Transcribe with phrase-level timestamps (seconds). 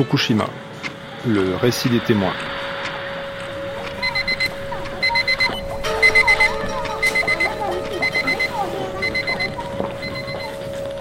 [0.00, 0.46] Fukushima,
[1.26, 2.32] le récit des témoins.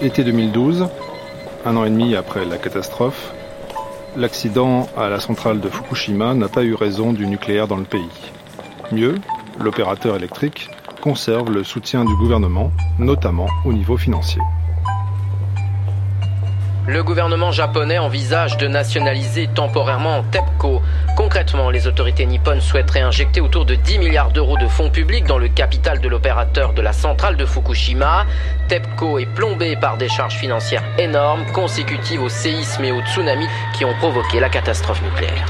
[0.01, 0.89] Été 2012,
[1.65, 3.31] un an et demi après la catastrophe,
[4.17, 8.33] l'accident à la centrale de Fukushima n'a pas eu raison du nucléaire dans le pays.
[8.91, 9.15] Mieux,
[9.61, 10.69] l'opérateur électrique
[10.99, 14.41] conserve le soutien du gouvernement, notamment au niveau financier.
[16.89, 20.81] Le gouvernement japonais envisage de nationaliser temporairement TEPCO.
[21.15, 25.37] Concrètement, les autorités nippones souhaiteraient injecter autour de 10 milliards d'euros de fonds publics dans
[25.37, 28.25] le capital de l'opérateur de la centrale de Fukushima.
[28.69, 33.85] TEPCO est plombé par des charges financières énormes consécutives aux séismes et aux tsunamis qui
[33.85, 35.45] ont provoqué la catastrophe nucléaire.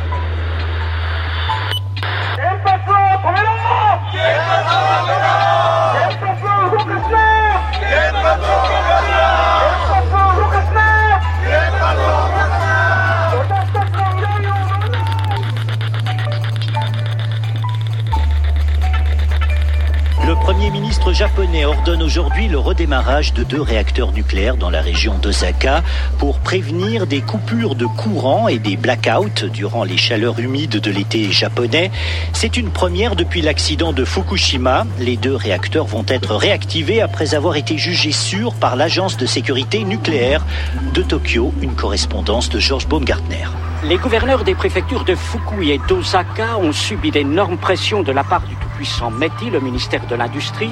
[21.09, 25.81] Ministre japonais ordonne aujourd'hui le redémarrage de deux réacteurs nucléaires dans la région d'Osaka
[26.19, 31.31] pour prévenir des coupures de courant et des blackouts durant les chaleurs humides de l'été
[31.31, 31.89] japonais.
[32.33, 34.85] C'est une première depuis l'accident de Fukushima.
[34.99, 39.83] Les deux réacteurs vont être réactivés après avoir été jugés sûrs par l'agence de sécurité
[39.83, 40.45] nucléaire
[40.93, 41.53] de Tokyo.
[41.61, 43.47] Une correspondance de Georges Baumgartner.
[43.83, 48.41] Les gouverneurs des préfectures de Fukui et d'Osaka ont subi d'énormes pressions de la part
[48.41, 50.71] du tout-puissant METI, le ministère de l'Industrie,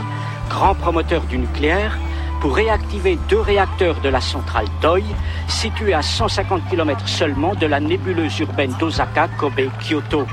[0.49, 1.97] grand promoteur du nucléaire,
[2.39, 4.99] pour réactiver deux réacteurs de la centrale Doi,
[5.49, 10.25] située à 150 km seulement de la nébuleuse urbaine d'Osaka, Kobe, Kyoto.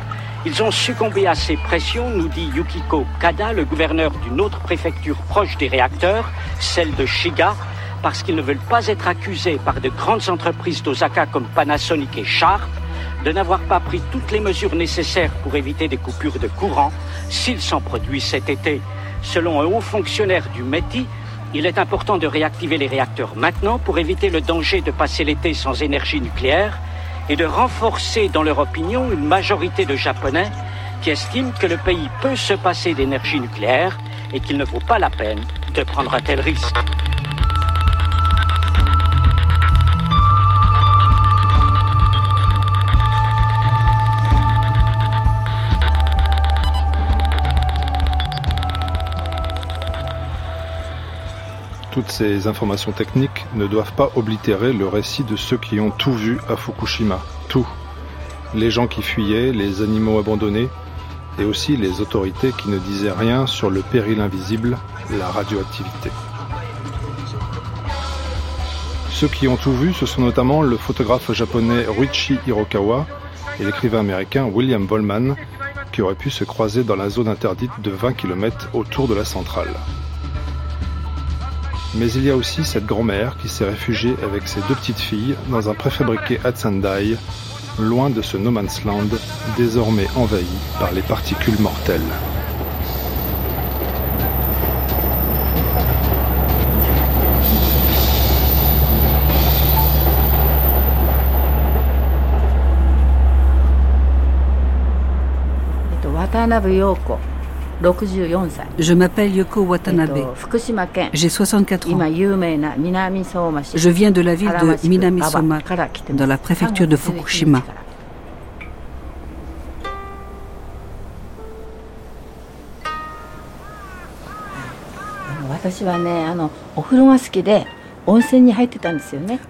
[0.46, 5.16] Ils ont succombé à ces pressions, nous dit Yukiko Kada, le gouverneur d'une autre préfecture
[5.28, 6.30] proche des réacteurs,
[6.60, 7.56] celle de Shiga,
[8.02, 12.24] parce qu'ils ne veulent pas être accusés par de grandes entreprises d'Osaka comme Panasonic et
[12.24, 12.68] Sharp
[13.24, 16.92] de n'avoir pas pris toutes les mesures nécessaires pour éviter des coupures de courant
[17.30, 18.80] s'ils s'en produisent cet été.
[19.22, 21.06] Selon un haut fonctionnaire du METI,
[21.54, 25.54] il est important de réactiver les réacteurs maintenant pour éviter le danger de passer l'été
[25.54, 26.78] sans énergie nucléaire
[27.28, 30.50] et de renforcer dans leur opinion une majorité de Japonais
[31.00, 33.98] qui estiment que le pays peut se passer d'énergie nucléaire
[34.32, 35.40] et qu'il ne vaut pas la peine
[35.74, 36.76] de prendre un tel risque.
[51.94, 56.12] Toutes ces informations techniques ne doivent pas oblitérer le récit de ceux qui ont tout
[56.12, 57.20] vu à Fukushima.
[57.46, 57.68] Tout.
[58.52, 60.68] Les gens qui fuyaient, les animaux abandonnés,
[61.38, 64.76] et aussi les autorités qui ne disaient rien sur le péril invisible,
[65.16, 66.10] la radioactivité.
[69.10, 73.06] Ceux qui ont tout vu, ce sont notamment le photographe japonais Ruichi Hirokawa
[73.60, 75.36] et l'écrivain américain William Volman,
[75.92, 79.24] qui auraient pu se croiser dans la zone interdite de 20 km autour de la
[79.24, 79.70] centrale.
[81.96, 85.36] Mais il y a aussi cette grand-mère qui s'est réfugiée avec ses deux petites filles
[85.48, 87.16] dans un préfabriqué à Sendai,
[87.78, 89.16] loin de ce no man's land
[89.56, 90.46] désormais envahi
[90.80, 92.00] par les particules mortelles.
[108.78, 110.26] Je m'appelle Yoko Watanabe.
[111.12, 111.98] J'ai 64 ans.
[113.74, 115.58] Je viens de la ville de Minamisoma,
[116.10, 117.62] dans la préfecture de Fukushima.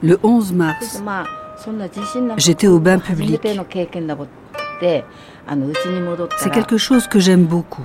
[0.02, 1.02] Le 11 mars,
[2.36, 3.40] j'étais au bain public.
[6.38, 7.82] C'est quelque chose que j'aime beaucoup.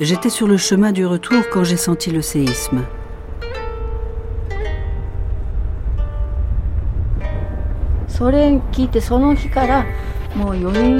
[0.00, 2.80] J'étais sur le chemin du retour quand j'ai senti le séisme.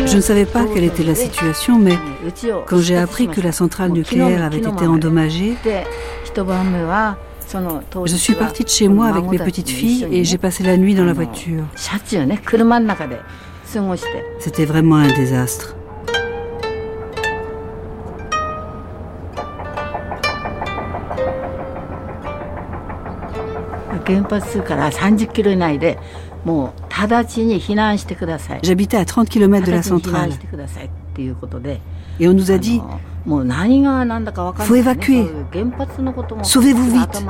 [0.07, 1.97] Je ne savais pas quelle était la situation, mais
[2.67, 5.57] quand j'ai appris que la centrale nucléaire avait été endommagée,
[8.07, 10.95] je suis partie de chez moi avec mes petites filles et j'ai passé la nuit
[10.95, 11.65] dans la voiture.
[14.39, 15.77] C'était vraiment un désastre.
[28.63, 30.31] J'habitais à 30 km de la centrale.
[32.19, 32.81] Et on nous a dit,
[34.59, 35.27] faut évacuer.
[36.43, 37.25] Sauvez-vous vite.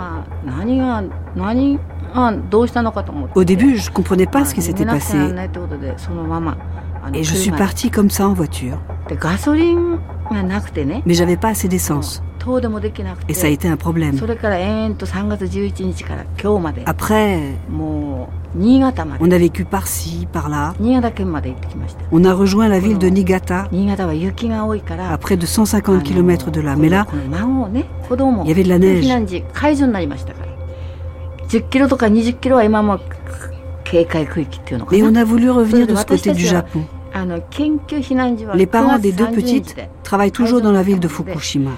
[3.34, 5.16] Au début, je ne comprenais pas ce qui s'était passé.
[7.14, 8.78] Et je suis partie comme ça en voiture.
[11.06, 12.22] Mais j'avais pas assez d'essence.
[13.28, 14.16] Et ça a été un problème.
[16.86, 17.40] Après,
[19.20, 20.72] on a vécu par-ci, par-là.
[22.12, 23.68] On a rejoint la ville de Niigata,
[25.12, 26.76] à près de 150 km de là.
[26.76, 27.06] Mais là,
[28.44, 29.04] il y avait de la neige.
[34.92, 36.80] Et on a voulu revenir de ce côté du Japon.
[38.54, 41.70] Les parents des deux petites travaillent toujours dans la ville de Fukushima.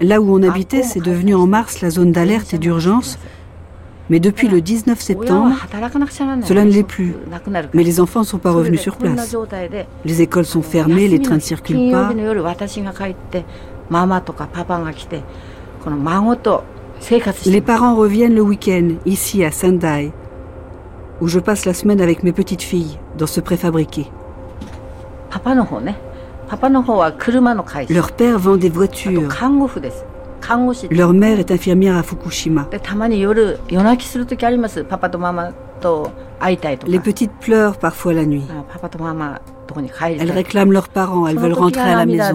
[0.00, 3.18] Là où on habitait, c'est devenu en mars la zone d'alerte et d'urgence.
[4.10, 5.54] Mais depuis le 19 septembre,
[6.42, 7.14] cela ne l'est plus.
[7.72, 9.36] Mais les enfants ne sont pas revenus sur place.
[10.04, 12.10] Les écoles sont fermées, les trains ne circulent pas.
[17.46, 20.12] Les parents reviennent le week-end, ici à Sendai,
[21.20, 24.06] où je passe la semaine avec mes petites filles, dans ce préfabriqué.
[27.90, 29.28] Leur père vend des voitures.
[30.90, 32.66] Leur mère est infirmière à Fukushima.
[36.86, 38.44] Les petites pleurent parfois la nuit.
[40.18, 42.34] Elles réclament leurs parents, elles veulent rentrer à la maison.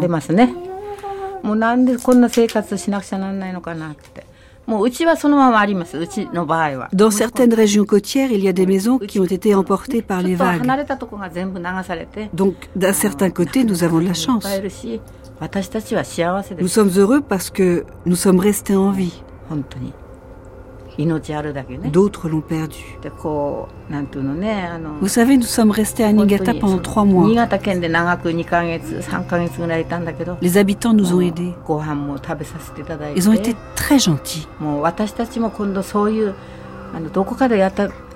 [6.94, 10.36] Dans certaines régions côtières, il y a des maisons qui ont été emportées par les
[10.36, 10.62] vagues.
[12.34, 14.46] Donc, d'un certain côté, nous avons de la chance.
[16.60, 19.22] Nous sommes heureux parce que nous sommes restés en vie.
[21.92, 22.98] D'autres l'ont perdu.
[25.02, 27.28] Vous savez, nous sommes restés à Niigata pendant trois mois.
[30.42, 31.54] Les habitants nous ont aidés.
[33.16, 34.48] Ils ont été très gentils.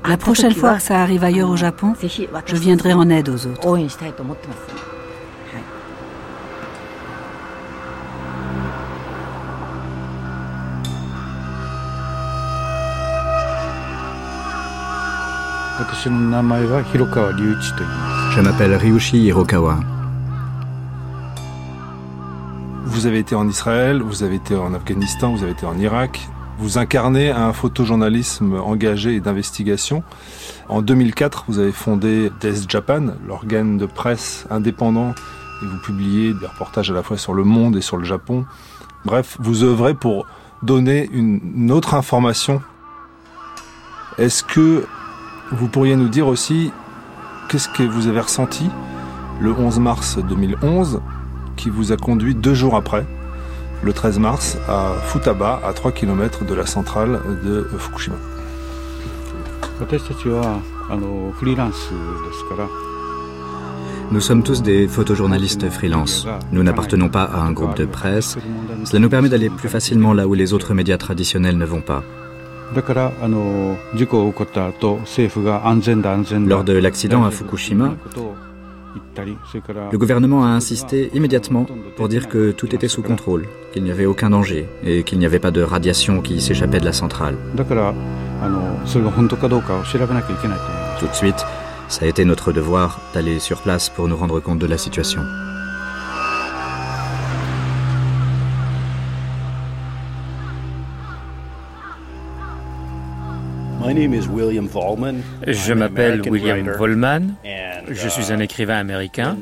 [0.07, 1.93] La prochaine fois que ça arrive ailleurs au Japon,
[2.45, 3.67] je viendrai en aide aux autres.
[18.31, 19.79] Je m'appelle Ryushi Hirokawa.
[22.83, 26.27] Vous avez été en Israël, vous avez été en Afghanistan, vous avez été en Irak.
[26.57, 30.03] Vous incarnez un photojournalisme engagé et d'investigation.
[30.67, 35.11] En 2004, vous avez fondé Death Japan, l'organe de presse indépendant,
[35.61, 38.45] et vous publiez des reportages à la fois sur le monde et sur le Japon.
[39.05, 40.25] Bref, vous œuvrez pour
[40.61, 42.61] donner une autre information.
[44.17, 44.83] Est-ce que
[45.51, 46.71] vous pourriez nous dire aussi
[47.49, 48.69] qu'est-ce que vous avez ressenti
[49.41, 51.01] le 11 mars 2011
[51.55, 53.05] qui vous a conduit deux jours après,
[53.83, 58.15] le 13 mars, à Futaba, à 3 km de la centrale de Fukushima.
[64.11, 66.27] Nous sommes tous des photojournalistes freelance.
[66.51, 68.37] Nous n'appartenons pas à un groupe de presse.
[68.85, 72.03] Cela nous permet d'aller plus facilement là où les autres médias traditionnels ne vont pas.
[76.47, 77.95] Lors de l'accident à Fukushima,
[79.91, 81.65] le gouvernement a insisté immédiatement
[81.95, 85.25] pour dire que tout était sous contrôle, qu'il n'y avait aucun danger et qu'il n'y
[85.25, 87.35] avait pas de radiation qui s'échappait de la centrale.
[90.99, 91.45] Tout de suite,
[91.87, 95.21] ça a été notre devoir d'aller sur place pour nous rendre compte de la situation.
[105.47, 107.35] Je m'appelle William Volman,
[107.89, 109.37] je suis un écrivain américain.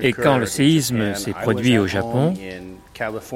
[0.00, 2.34] et quand le séisme s'est produit au Japon,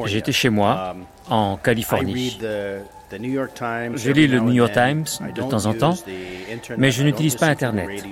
[0.07, 2.39] j'étais chez moi um, en Californie.
[2.41, 5.95] Je lis le New York Times de temps en temps,
[6.77, 8.05] mais je n'utilise pas Internet.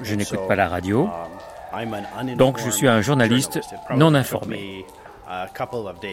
[0.00, 1.08] Je n'écoute pas la radio,
[1.72, 3.60] um, donc je suis un journaliste
[3.94, 4.84] non informé.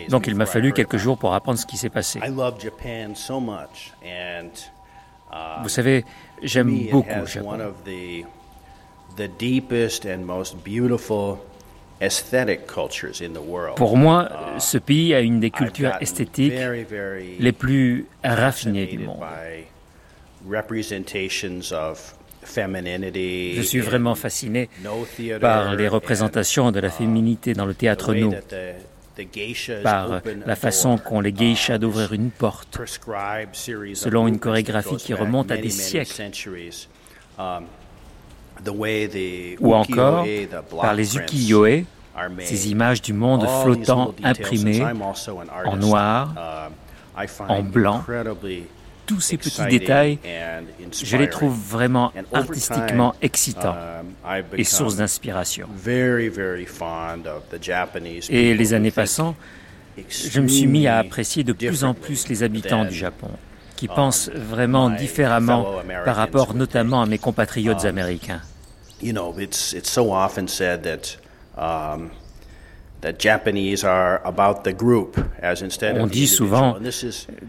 [0.09, 2.19] Donc il m'a fallu quelques jours pour apprendre ce qui s'est passé.
[5.61, 6.03] Vous savez,
[6.41, 7.57] j'aime beaucoup Japon.
[13.75, 16.53] Pour moi, ce pays a une des cultures esthétiques
[17.39, 19.19] les plus raffinées du monde.
[20.45, 20.51] Je
[23.61, 24.69] suis vraiment fasciné
[25.39, 28.33] par les représentations de la féminité dans le théâtre No
[29.83, 32.79] par la façon qu'ont les geishas d'ouvrir une porte,
[33.93, 36.23] selon une chorégraphie qui remonte à des siècles.
[39.59, 40.25] ou encore
[40.81, 41.83] par les ukiyo-e,
[42.39, 44.83] ces images du monde flottant imprimées
[45.65, 46.69] en noir,
[47.47, 48.03] en blanc.
[49.05, 50.19] Tous ces petits détails,
[51.03, 53.75] je les trouve vraiment artistiquement excitants
[54.57, 55.67] et source d'inspiration.
[58.29, 59.35] Et les années passant,
[60.09, 63.29] je me suis mis à apprécier de plus en plus les habitants du Japon,
[63.75, 68.41] qui pensent vraiment différemment par rapport notamment à mes compatriotes américains.
[75.99, 76.77] On dit souvent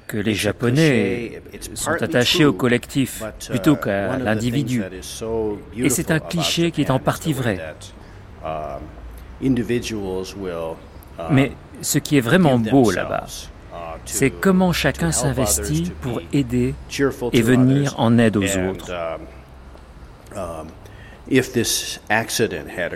[0.07, 1.43] que les Japonais
[1.75, 4.83] sont attachés au collectif uh, plutôt qu'à l'individu.
[5.77, 7.61] Et c'est un cliché qui est en partie vrai.
[8.45, 8.81] Um,
[11.31, 16.75] Mais ce qui est vraiment beau là-bas, uh, c'est comment chacun s'investit pour aider
[17.33, 18.93] et venir en aide aux autres.
[20.37, 20.67] Um,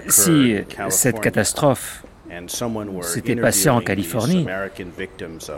[0.09, 0.57] si
[0.91, 2.03] cette catastrophe
[3.03, 4.47] s'était passé en Californie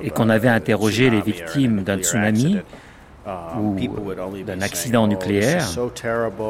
[0.02, 2.58] et qu'on avait interrogé les victimes d'un tsunami
[3.58, 3.76] ou
[4.44, 5.66] d'un accident nucléaire,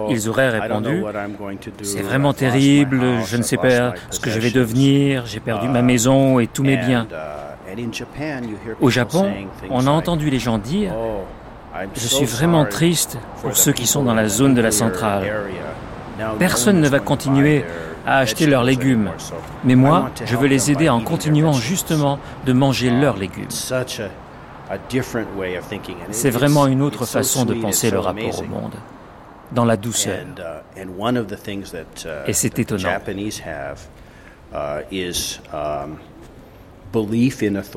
[0.08, 1.04] ils auraient répondu
[1.82, 5.82] C'est vraiment terrible, je ne sais pas ce que je vais devenir, j'ai perdu ma
[5.82, 7.06] maison et tous mes biens.
[8.80, 9.30] Au Japon,
[9.70, 10.94] on a entendu les gens dire
[11.94, 15.30] Je suis vraiment triste pour ceux qui sont dans la zone de la centrale.
[16.38, 17.64] Personne ne va continuer
[18.06, 19.10] à acheter leurs légumes.
[19.64, 23.50] Mais moi, je veux les aider en continuant justement de manger leurs légumes.
[26.10, 28.74] C'est vraiment une autre façon de penser le rapport au monde,
[29.52, 30.18] dans la douceur.
[32.26, 32.88] Et c'est étonnant.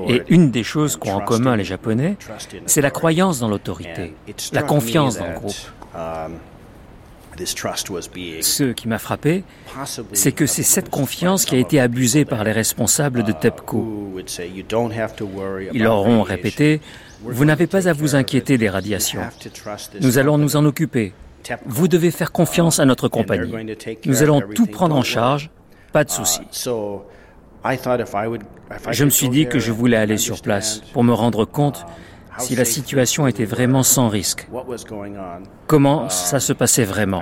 [0.07, 2.17] Et une des choses qu'ont en commun les Japonais,
[2.65, 4.15] c'est la croyance dans l'autorité,
[4.51, 5.53] la confiance dans le groupe.
[7.37, 9.43] Ce qui m'a frappé,
[10.13, 14.19] c'est que c'est cette confiance qui a été abusée par les responsables de uh, TEPCO.
[15.73, 16.81] Ils leur ont répété,
[17.23, 19.21] vous n'avez pas à vous inquiéter des radiations.
[20.01, 21.13] Nous allons nous en occuper.
[21.65, 23.53] Vous devez faire confiance à notre compagnie.
[24.05, 25.49] Nous allons tout prendre en charge,
[25.91, 26.41] pas de uh, souci.
[28.91, 31.85] Je me suis dit que je voulais aller sur place pour me rendre compte
[32.39, 34.47] si la situation était vraiment sans risque.
[35.67, 37.21] Comment ça se passait vraiment?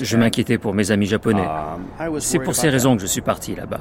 [0.00, 1.46] Je m'inquiétais pour mes amis japonais.
[2.18, 3.80] C'est pour ces raisons que je suis parti là-bas.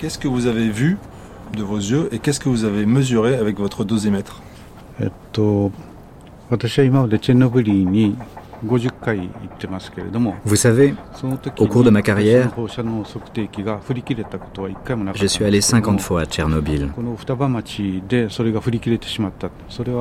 [0.00, 0.96] Qu'est-ce que vous avez vu
[1.54, 4.40] de vos yeux et qu'est-ce que vous avez mesuré avec votre dosimètre?
[10.44, 10.94] Vous savez,
[11.58, 12.50] au cours de ma carrière,
[15.14, 16.90] je suis allé 50 fois à Tchernobyl.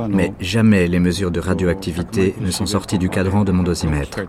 [0.10, 4.20] Mais jamais les mesures de radioactivité ne sont sorties du cadran de mon dosimètre.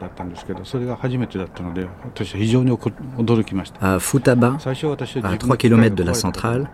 [3.81, 4.57] À Futaba,
[5.23, 6.69] à 3 km de la centrale,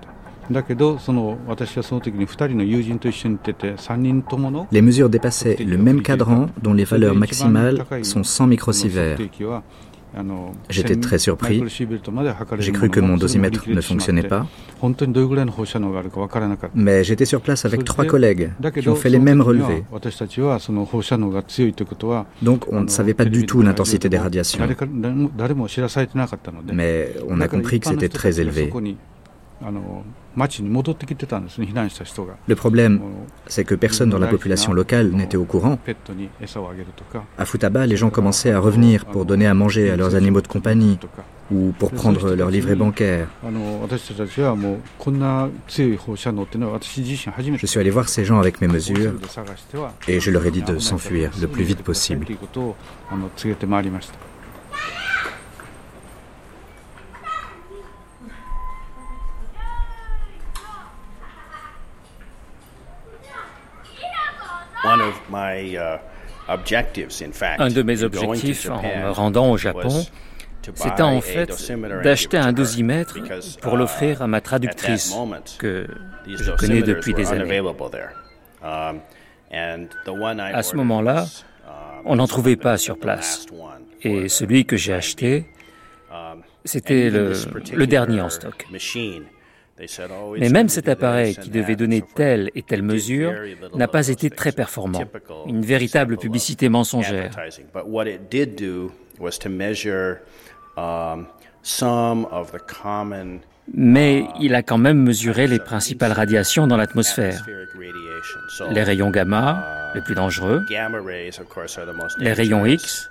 [4.72, 9.18] les mesures dépassaient le même cadran dont les valeurs maximales sont 100 microsieverts.
[10.70, 11.62] J'étais très surpris.
[12.58, 14.46] J'ai cru que mon dosimètre ne fonctionnait pas.
[16.74, 18.50] Mais j'étais sur place avec trois collègues
[18.80, 19.84] qui ont fait les mêmes relevés.
[22.42, 24.64] Donc on ne savait pas du tout l'intensité des radiations.
[26.72, 28.72] Mais on a compris que c'était très élevé.
[32.46, 33.00] Le problème,
[33.46, 35.78] c'est que personne dans la population locale n'était au courant.
[37.38, 40.48] À Futaba, les gens commençaient à revenir pour donner à manger à leurs animaux de
[40.48, 40.98] compagnie
[41.50, 43.28] ou pour prendre leur livret bancaire.
[47.58, 49.12] Je suis allé voir ces gens avec mes mesures
[50.08, 52.26] et je leur ai dit de s'enfuir le plus vite possible.
[67.58, 70.04] Un de mes objectifs en me rendant au Japon,
[70.74, 71.50] c'était en fait
[72.02, 73.18] d'acheter un dosimètre
[73.60, 75.14] pour uh, l'offrir à ma traductrice,
[75.58, 75.86] que
[76.26, 77.60] je connais depuis des années.
[78.62, 79.00] Um,
[79.52, 81.26] à ce moment-là,
[81.66, 81.72] um,
[82.04, 83.46] on n'en trouvait pas sur place.
[84.02, 85.46] Et celui que j'ai acheté,
[86.10, 87.32] um, c'était le,
[87.72, 88.66] le dernier en stock.
[90.38, 93.32] Mais même cet appareil qui devait donner telle et telle mesure
[93.74, 95.02] n'a pas été très performant.
[95.46, 97.30] Une véritable publicité mensongère.
[103.74, 107.44] Mais il a quand même mesuré les principales radiations dans l'atmosphère.
[108.70, 110.64] Les rayons gamma, les plus dangereux,
[112.18, 113.10] les rayons X,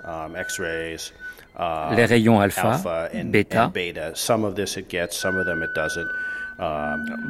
[1.94, 3.70] les rayons alpha, bêta.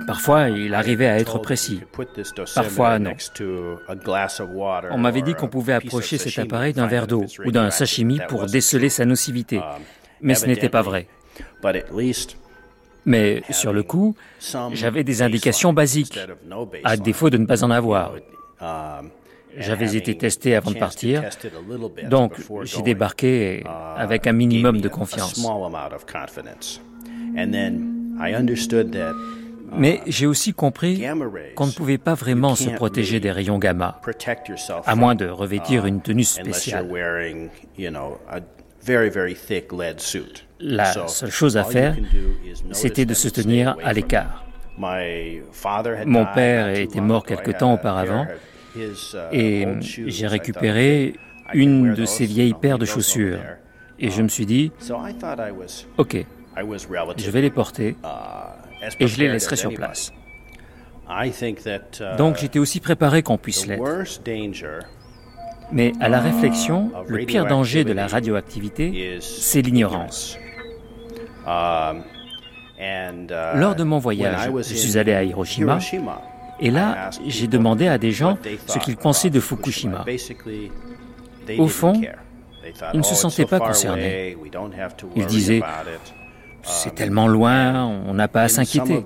[0.07, 1.81] Parfois, il arrivait à être précis.
[2.55, 3.13] Parfois, non.
[4.91, 8.47] On m'avait dit qu'on pouvait approcher cet appareil d'un verre d'eau ou d'un sashimi pour
[8.47, 9.61] déceler sa nocivité.
[10.21, 11.09] Mais ce n'était pas vrai.
[13.05, 14.17] Mais sur le coup,
[14.73, 16.19] j'avais des indications basiques,
[16.85, 18.15] à défaut de ne pas en avoir.
[19.59, 21.23] J'avais été testé avant de partir,
[22.11, 23.65] donc j'ai débarqué
[23.97, 25.47] avec un minimum de confiance.
[29.77, 31.05] Mais j'ai aussi compris
[31.55, 34.01] qu'on ne pouvait pas vraiment se protéger des rayons gamma,
[34.87, 36.87] à moins de revêtir une tenue spéciale.
[40.61, 41.97] La seule chose à faire,
[42.73, 44.45] c'était de se tenir à l'écart.
[44.79, 48.27] Mon père était mort quelque temps auparavant
[49.33, 51.15] et j'ai récupéré
[51.55, 53.39] une de ses vieilles paires de chaussures.
[53.99, 54.73] Et je me suis dit,
[55.97, 57.97] OK, je vais les porter
[59.01, 60.13] et je les laisserai sur place.
[62.19, 63.83] Donc j'étais aussi préparé qu'on puisse l'être.
[65.73, 70.39] Mais à la réflexion, le pire danger de la radioactivité, c'est l'ignorance.
[71.45, 71.95] Lors
[73.75, 75.79] de mon voyage, je suis allé à Hiroshima
[76.59, 80.05] et là, j'ai demandé à des gens ce qu'ils pensaient de Fukushima.
[81.59, 82.01] Au fond,
[82.93, 84.37] ils ne se sentaient pas concernés.
[85.15, 85.63] Ils disaient,
[86.67, 89.05] c'est tellement loin, on n'a pas à s'inquiéter.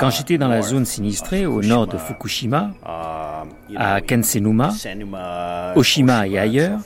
[0.00, 2.72] Quand j'étais dans la zone sinistrée au nord de Fukushima,
[3.76, 4.70] à Kensenuma,
[5.76, 6.80] Oshima et ailleurs,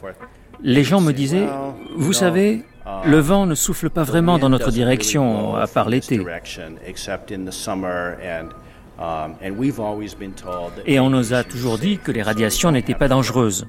[0.63, 1.49] les gens me disaient,
[1.97, 2.65] vous savez,
[3.05, 6.21] le vent ne souffle pas vraiment dans notre direction, à part l'été.
[10.87, 13.67] Et on nous a toujours dit que les radiations n'étaient pas dangereuses.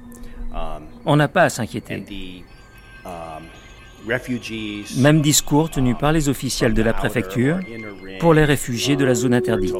[1.06, 2.44] On n'a pas à s'inquiéter.
[4.98, 7.58] Même discours tenu par les officiels de la préfecture
[8.20, 9.74] pour les réfugiés de la zone interdite.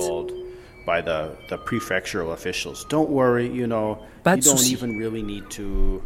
[4.23, 4.77] Pas de souci.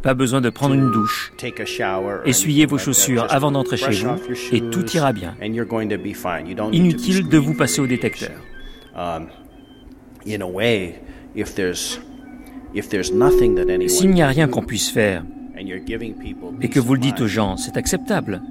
[0.01, 1.33] Pas besoin de prendre une douche.
[2.25, 4.15] Essuyez vos chaussures avant d'entrer chez vous
[4.51, 5.35] et tout ira bien.
[6.71, 8.31] Inutile de vous passer au détecteur.
[13.87, 15.23] S'il n'y a rien qu'on puisse faire
[16.61, 18.41] et que vous le dites aux gens, c'est acceptable.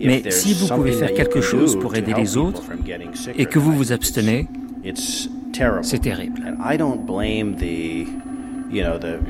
[0.00, 2.62] Mais si vous pouvez faire quelque chose pour aider les autres
[3.36, 4.48] et que vous vous abstenez,
[5.82, 6.42] c'est terrible.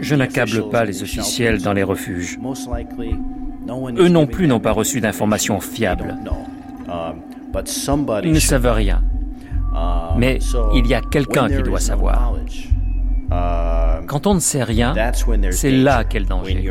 [0.01, 2.39] Je n'accable pas les officiels dans les refuges.
[3.99, 6.17] Eux non plus n'ont pas reçu d'informations fiables.
[8.25, 9.03] Ils ne savent rien.
[10.17, 10.39] Mais
[10.75, 12.35] il y a quelqu'un qui doit savoir.
[14.07, 14.95] Quand on ne sait rien,
[15.51, 16.71] c'est là qu'est le danger.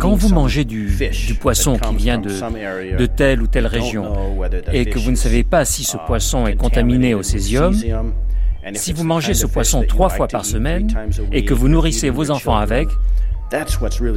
[0.00, 0.88] Quand vous mangez du,
[1.40, 4.12] poisson qui vient de, de, telle ou telle région
[4.72, 7.74] et que vous ne savez pas si ce poisson est contaminé au césium,
[8.74, 10.88] si vous mangez ce poisson trois fois par semaine
[11.32, 12.88] et que vous nourrissez vos enfants avec,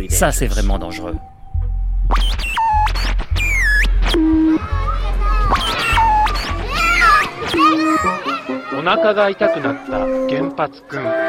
[0.10, 1.16] ça c'est vraiment dangereux.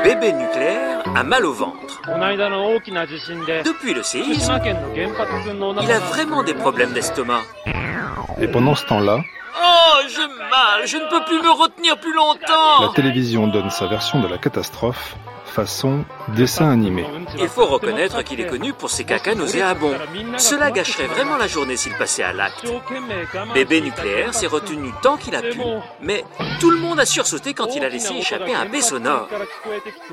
[0.04, 2.02] Bébé nucléaire a mal au ventre.
[3.64, 4.60] Depuis le séisme,
[5.82, 7.40] il a vraiment des problèmes d'estomac.
[8.40, 9.20] Et pendant ce temps-là,
[9.58, 12.82] Oh, j'ai mal, je ne peux plus me retenir plus longtemps.
[12.82, 15.16] La télévision donne sa version de la catastrophe
[15.56, 16.04] façon
[16.36, 17.04] dessin animé.
[17.38, 19.96] Il faut reconnaître qu'il est connu pour ses cacas nauséabonds.
[20.36, 22.66] Cela gâcherait vraiment la journée s'il passait à l'acte.
[23.54, 25.58] Bébé nucléaire s'est retenu tant qu'il a pu,
[26.02, 26.24] mais
[26.60, 29.28] tout le monde a sursauté quand il a laissé échapper un B sonore.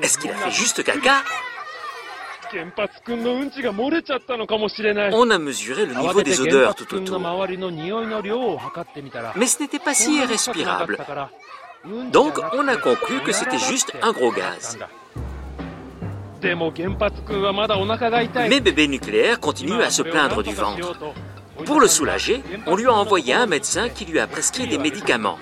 [0.00, 1.18] Est-ce qu'il a fait juste caca?
[5.22, 7.20] On a mesuré le niveau des odeurs tout autour.
[9.36, 10.96] Mais ce n'était pas si irrespirable.
[12.18, 14.78] Donc on a conclu que c'était juste un gros gaz.
[18.48, 20.96] Mais bébé nucléaire continue à se plaindre du ventre.
[21.64, 25.38] Pour le soulager, on lui a envoyé un médecin qui lui a prescrit des médicaments.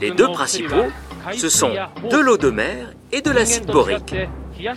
[0.00, 0.86] Les deux principaux,
[1.32, 1.72] ce sont
[2.10, 4.14] de l'eau de mer et de l'acide borique.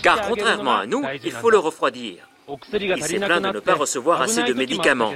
[0.03, 2.29] Car contrairement à nous, il faut le refroidir.
[2.73, 5.13] Il s'est plaint de ne pas recevoir assez de médicaments.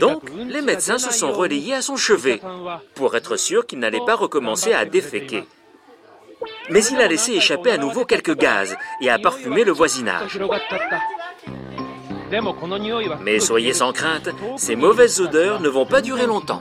[0.00, 2.40] Donc, les médecins se sont relayés à son chevet
[2.94, 5.44] pour être sûr qu'il n'allait pas recommencer à déféquer.
[6.70, 10.38] Mais il a laissé échapper à nouveau quelques gaz et a parfumé le voisinage.
[13.22, 16.60] Mais soyez sans crainte, ces mauvaises odeurs ne vont pas durer longtemps.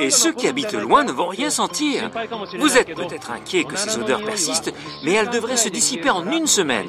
[0.00, 2.10] Et ceux qui habitent loin ne vont rien sentir.
[2.58, 6.46] Vous êtes peut-être inquiet que ces odeurs persistent, mais elles devraient se dissiper en une
[6.46, 6.88] semaine.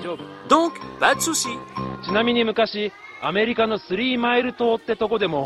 [0.49, 1.49] Donc, pas de souci.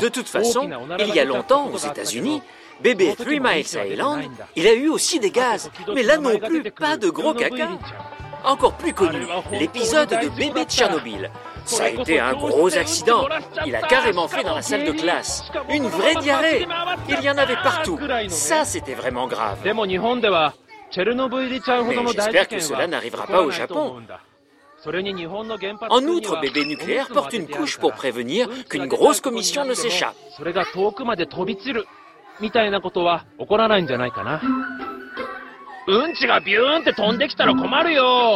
[0.00, 2.42] De toute façon, il y a longtemps aux États-Unis,
[2.82, 4.24] bébé Three Miles Island,
[4.56, 7.68] il a eu aussi des gaz, mais là non plus, pas de gros caca.
[8.44, 11.30] Encore plus connu, l'épisode de bébé de Tchernobyl.
[11.64, 13.26] Ça a été un gros accident.
[13.66, 15.44] Il a carrément fait dans la salle de classe.
[15.68, 16.66] Une vraie diarrhée.
[17.08, 17.98] Il y en avait partout.
[18.28, 19.58] Ça, c'était vraiment grave.
[19.64, 19.72] Mais
[22.14, 24.00] j'espère que cela n'arrivera pas au Japon.
[25.90, 30.16] En outre, bébé nucléaire porte une couche pour prévenir qu'une grosse commission ne s'échappe.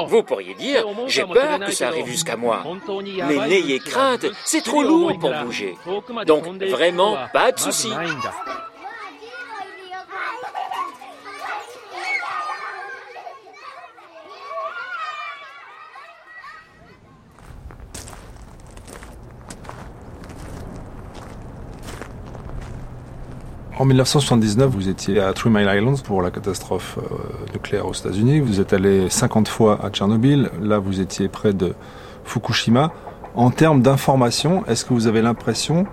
[0.08, 2.62] Vous pourriez dire, j'ai peur que ça arrive jusqu'à moi.
[3.28, 5.76] Mais n'ayez crainte, c'est trop lourd pour bouger.
[6.26, 7.90] Donc vraiment, pas de souci.
[23.76, 27.16] En 1979, vous étiez à Three Mile Island pour la catastrophe euh,
[27.54, 28.38] nucléaire aux États-Unis.
[28.38, 30.48] Vous êtes allé 50 fois à Tchernobyl.
[30.62, 31.74] Là, vous étiez près de
[32.24, 32.92] Fukushima.
[33.34, 35.86] En termes d'information, est-ce que vous avez l'impression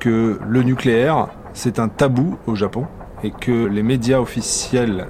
[0.00, 2.86] que le nucléaire, c'est un tabou au Japon
[3.22, 5.08] et que les médias officiels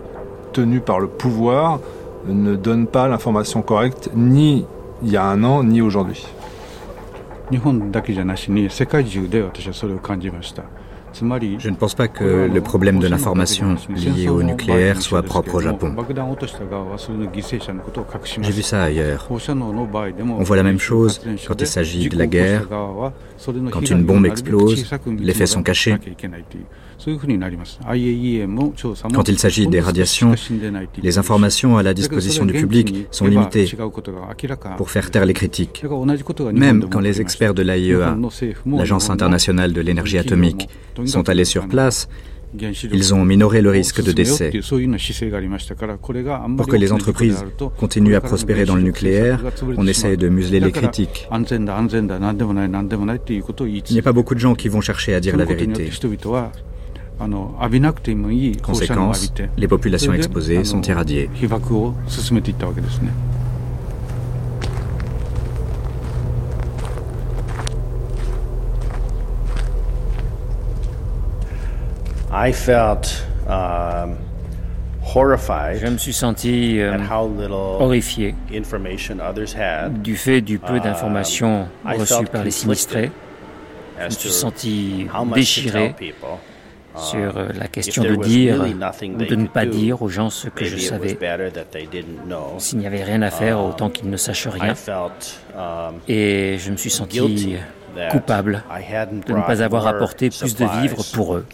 [0.53, 1.79] tenus par le pouvoir
[2.27, 4.67] ne donnent pas l'information correcte ni
[5.05, 6.27] il y a un an ni aujourd'hui?
[11.59, 15.61] Je ne pense pas que le problème de l'information lié au nucléaire soit propre au
[15.61, 15.95] Japon.
[18.43, 19.29] J'ai vu ça ailleurs.
[19.31, 22.69] On voit la même chose quand il s'agit de la guerre.
[23.71, 24.85] Quand une bombe explose,
[25.19, 25.97] les faits sont cachés.
[29.15, 30.35] Quand il s'agit des radiations,
[31.03, 33.71] les informations à la disposition du public sont limitées
[34.77, 35.85] pour faire taire les critiques.
[36.53, 38.17] Même quand les experts de l'AIEA,
[38.67, 40.69] l'Agence internationale de l'énergie atomique,
[41.07, 42.09] sont allés sur place,
[42.55, 44.51] ils ont minoré le risque de décès.
[46.57, 47.45] Pour que les entreprises
[47.79, 49.43] continuent à prospérer dans le nucléaire,
[49.77, 51.29] on essaie de museler les critiques.
[53.89, 55.91] Il n'y a pas beaucoup de gens qui vont chercher à dire la vérité.
[58.63, 60.83] Conséquence, les populations exposées sont
[73.49, 74.15] Um,
[75.81, 76.99] Je me suis senti euh,
[77.81, 78.35] horrifié
[79.91, 83.11] du fait du peu d'informations reçues par les sinistrés.
[83.99, 85.95] Je me suis senti déchiré
[86.97, 90.67] sur euh, la question de dire ou de ne pas dire aux gens ce que
[90.67, 91.17] je savais.
[92.59, 94.75] S'il n'y avait rien à faire, autant qu'ils ne sachent rien.
[96.07, 97.57] Et je me suis senti
[98.11, 98.63] coupable
[99.27, 101.47] de ne pas avoir apporté plus de vivres pour eux.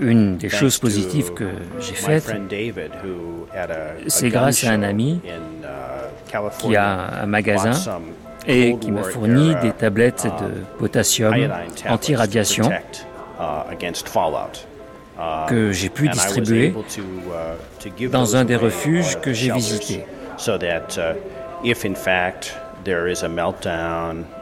[0.00, 2.32] Une des choses positives que j'ai faites,
[4.08, 7.72] c'est grâce à un ami uh, qui a un magasin
[8.46, 11.34] et qui m'a fourni des tablettes de um, potassium
[11.88, 16.74] anti-radiation uh, uh, que j'ai pu distribuer
[18.10, 20.04] dans un des refuges que j'ai visités.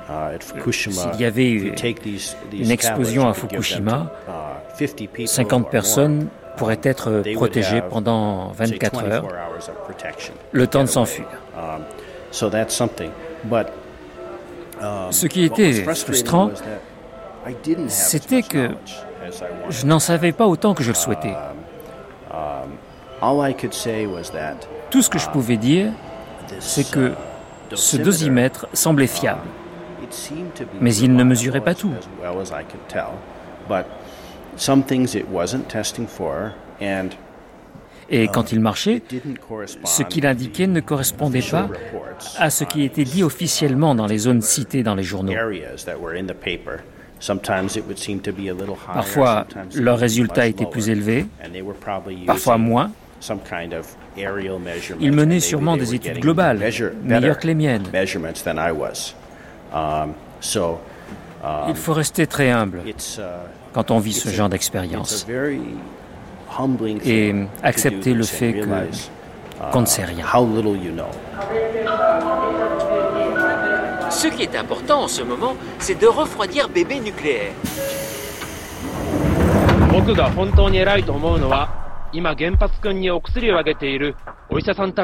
[0.09, 0.38] Uh,
[0.73, 1.75] S'il y avait eu
[2.53, 4.11] une explosion à Fukushima,
[5.27, 9.29] 50 uh, personnes pourraient être protégées pendant 24 heures,
[10.53, 11.27] le temps de s'enfuir.
[11.55, 11.83] Um,
[14.81, 16.53] um, Ce qui était frustrant,
[17.88, 18.71] c'était que
[19.68, 21.37] je n'en savais pas autant que je le souhaitais.
[22.33, 22.71] Um,
[24.90, 25.92] Tout ce que je pouvais dire,
[26.61, 27.12] c'est que
[27.75, 29.42] ce dosimètre semblait fiable
[30.81, 31.92] mais il ne mesurait pas tout.
[38.11, 39.02] Et quand il marchait,
[39.85, 41.68] ce qu'il indiquait ne correspondait pas
[42.38, 45.35] à ce qui était dit officiellement dans les zones citées dans les journaux.
[48.94, 51.26] Parfois, leurs résultats étaient plus élevés,
[52.26, 52.90] parfois moins,
[55.00, 56.59] Il menait sûrement des études globales,
[57.02, 57.85] meilleures que les miennes.
[59.72, 60.14] Um,
[61.68, 62.92] Il faut rester très humble uh,
[63.72, 65.26] quand on vit ce genre d'expérience
[67.04, 68.64] et accepter le fait
[69.72, 70.24] qu'on ne sait rien.
[74.11, 77.52] Ce qui est important en ce moment, c'est de refroidir bébé nucléaire.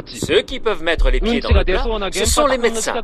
[0.07, 2.95] Ceux qui peuvent mettre les pieds dans le plat, ce sont les médecins.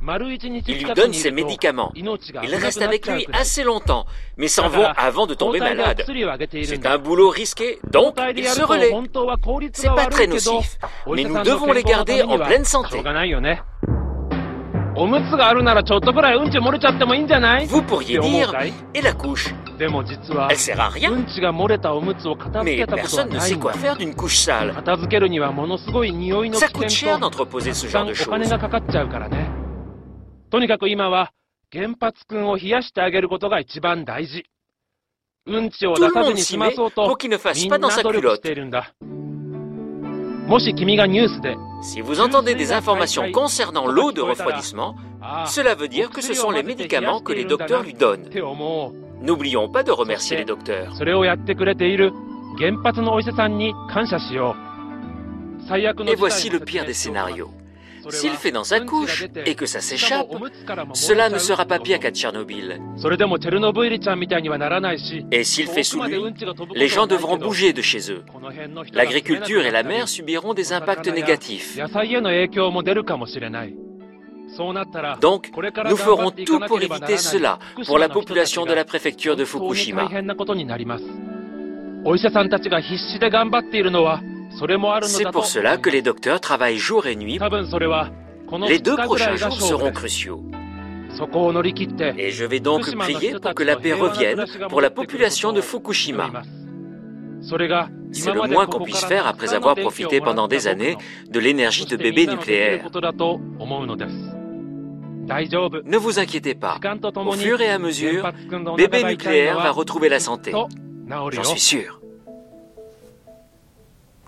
[0.00, 1.92] Il lui donne ses médicaments.
[1.94, 4.06] Il reste avec lui assez longtemps,
[4.36, 6.04] mais s'en vont avant de tomber malade.
[6.62, 8.92] C'est un boulot risqué, donc il se relaie.
[9.72, 10.78] C'est pas très nocif,
[11.12, 13.02] mais nous devons les garder en pleine santé.
[17.68, 18.52] Vous pourriez dire,
[18.94, 19.54] et la couche?
[20.50, 21.12] Elle sert à rien.
[22.64, 24.74] Mais personne ne sait quoi faire d'une couche sale.
[26.52, 28.26] Ça coûte cher d'entreposer ce genre de choses.
[30.50, 31.32] とにかく今は
[31.72, 34.44] 原発くんを冷やしてあげることが一番大事。
[35.46, 38.94] うんちを出さずに済まそうとみんな努力しているんだ。
[40.46, 44.96] もし君がニュースで Si vous entendez des informations concernant l'eau de refroidissement,
[45.46, 48.28] cela veut dire que ce sont les médicaments que les docteurs lui donnent.
[49.22, 50.92] N'oublions pas de remercier les docteurs.
[56.06, 57.50] Et voici le pire des scénarios.
[58.10, 60.28] S'il fait dans sa couche et que ça s'échappe,
[60.94, 62.80] cela ne sera pas pire qu'à Tchernobyl.
[65.32, 66.20] Et s'il fait sous lui,
[66.74, 68.24] les gens devront bouger de chez eux.
[68.92, 71.78] L'agriculture et la mer subiront des impacts négatifs.
[75.20, 75.50] Donc,
[75.90, 80.08] nous ferons tout pour éviter cela pour la population de la préfecture de Fukushima.
[85.02, 87.38] C'est pour cela que les docteurs travaillent jour et nuit.
[88.66, 90.42] Les deux prochains jours seront cruciaux.
[92.16, 96.30] Et je vais donc prier pour que la paix revienne pour la population de Fukushima.
[97.40, 100.96] C'est le moins qu'on puisse faire après avoir profité pendant des années
[101.28, 102.88] de l'énergie de bébé nucléaire.
[105.84, 106.78] Ne vous inquiétez pas.
[107.16, 108.30] Au fur et à mesure,
[108.76, 110.52] bébé nucléaire va retrouver la santé.
[111.30, 111.97] J'en suis sûr.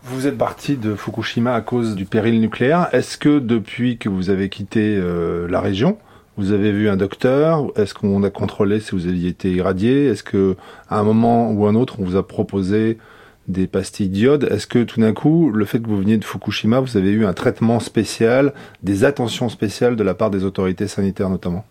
[0.03, 2.89] Vous êtes parti de Fukushima à cause du péril nucléaire.
[2.93, 5.99] Est-ce que depuis que vous avez quitté euh, la région,
[6.39, 7.67] vous avez vu un docteur?
[7.77, 10.07] Est-ce qu'on a contrôlé si vous aviez été irradié?
[10.07, 10.57] Est-ce que
[10.89, 12.97] à un moment ou un autre, on vous a proposé
[13.47, 14.45] des pastilles d'iode?
[14.51, 17.27] Est-ce que tout d'un coup, le fait que vous veniez de Fukushima, vous avez eu
[17.27, 21.67] un traitement spécial, des attentions spéciales de la part des autorités sanitaires notamment?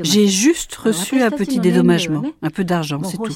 [0.00, 3.32] J'ai juste reçu un petit dédommagement, un peu d'argent, c'est tout.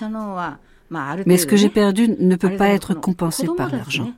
[1.26, 4.12] Mais ce que j'ai perdu ne peut pas être compensé par l'argent.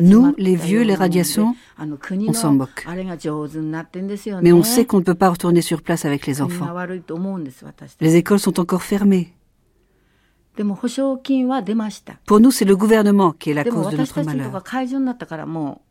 [0.00, 2.86] Nous, les vieux, les radiations, on s'en moque.
[4.42, 6.68] Mais on sait qu'on ne peut pas retourner sur place avec les enfants.
[8.00, 9.34] Les écoles sont encore fermées.
[12.26, 14.62] Pour nous, c'est le gouvernement qui est la cause de notre malheur.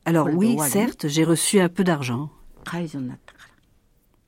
[0.06, 2.30] Alors oui, certes, j'ai reçu un peu d'argent.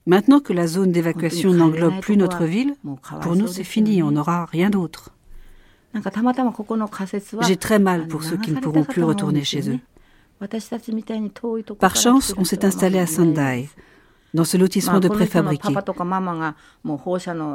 [0.06, 2.76] Maintenant que la zone d'évacuation n'englobe plus notre ville,
[3.22, 5.12] pour nous c'est fini, on n'aura rien d'autre.
[7.42, 9.80] J'ai très mal pour ceux qui ne pourront plus retourner chez eux.
[11.80, 13.70] Par chance, on s'est installé à Sendai,
[14.34, 15.74] dans ce lotissement de préfabriqués.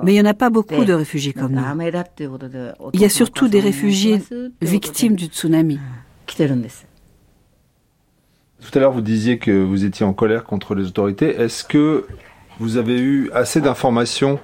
[0.02, 1.80] Mais il n'y en a pas beaucoup de réfugiés comme nous.
[2.92, 4.22] Il y a surtout des réfugiés
[4.60, 5.78] victimes du tsunami.
[8.60, 11.28] Tout à l'heure, vous disiez que vous étiez en colère contre les autorités.
[11.36, 12.06] Est-ce que
[12.58, 14.38] vous avez eu assez d'informations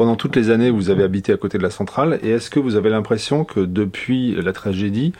[0.00, 2.48] pendant toutes les années où vous avez habité à côté de la centrale Et est-ce
[2.48, 5.12] que vous avez l'impression que depuis la tragédie,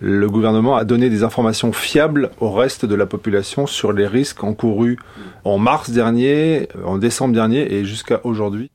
[0.00, 4.44] le gouvernement a donné des informations fiables au reste de la population sur les risques
[4.44, 4.96] encourus
[5.42, 8.70] en mars dernier, en décembre dernier et jusqu'à aujourd'hui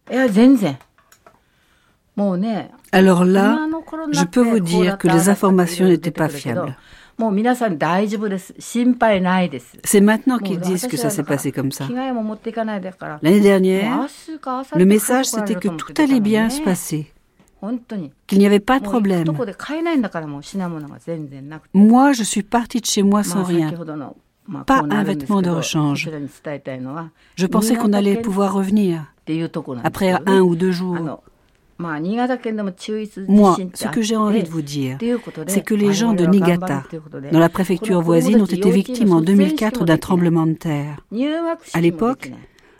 [2.91, 3.57] Alors là,
[4.11, 6.75] je peux vous dire que les informations n'étaient pas fiables.
[9.83, 11.85] C'est maintenant qu'ils disent que ça s'est passé comme ça.
[13.21, 14.07] L'année dernière,
[14.75, 17.13] le message c'était que tout allait bien se passer
[18.27, 19.25] qu'il n'y avait pas de problème.
[21.73, 23.71] Moi, je suis partie de chez moi sans rien.
[24.65, 26.09] Pas un vêtement de rechange.
[27.35, 29.05] Je pensais qu'on allait pouvoir revenir
[29.83, 31.21] après un ou deux jours.
[33.27, 34.97] Moi, ce que j'ai envie de vous dire,
[35.47, 36.83] c'est que les gens de Niigata,
[37.31, 41.05] dans la préfecture voisine, ont été victimes en 2004 d'un tremblement de terre.
[41.73, 42.31] À l'époque,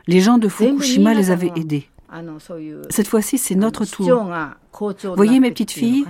[0.08, 1.88] les gens de Fukushima les avaient aidés.
[2.90, 4.30] Cette fois-ci, c'est notre tour.
[5.16, 6.06] Voyez mes petites filles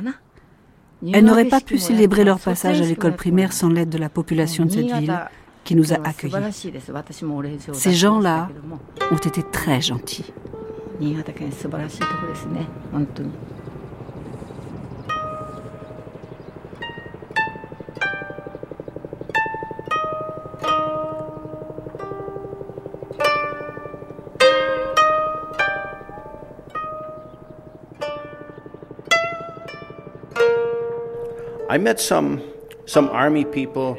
[1.14, 4.66] Elles n'auraient pas pu célébrer leur passage à l'école primaire sans l'aide de la population
[4.66, 5.18] de cette ville
[5.64, 6.34] qui nous a accueillis.
[7.74, 8.50] Ces gens-là
[9.12, 10.34] ont été très gentils.
[11.04, 13.32] 新潟県素晴らしいとこですね本当に。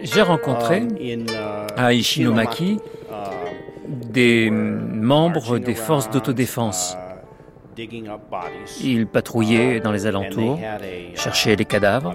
[0.03, 0.87] J'ai rencontré
[1.77, 2.81] à Ishinomaki
[4.15, 6.97] des membres des forces d'autodéfense.
[8.81, 10.59] Ils patrouillaient dans les alentours,
[11.17, 12.15] cherchaient les cadavres,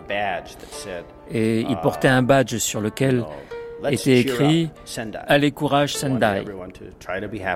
[1.30, 3.26] et ils portaient un badge sur lequel
[3.90, 4.70] était écrit
[5.28, 6.46] Allez courage Sendai.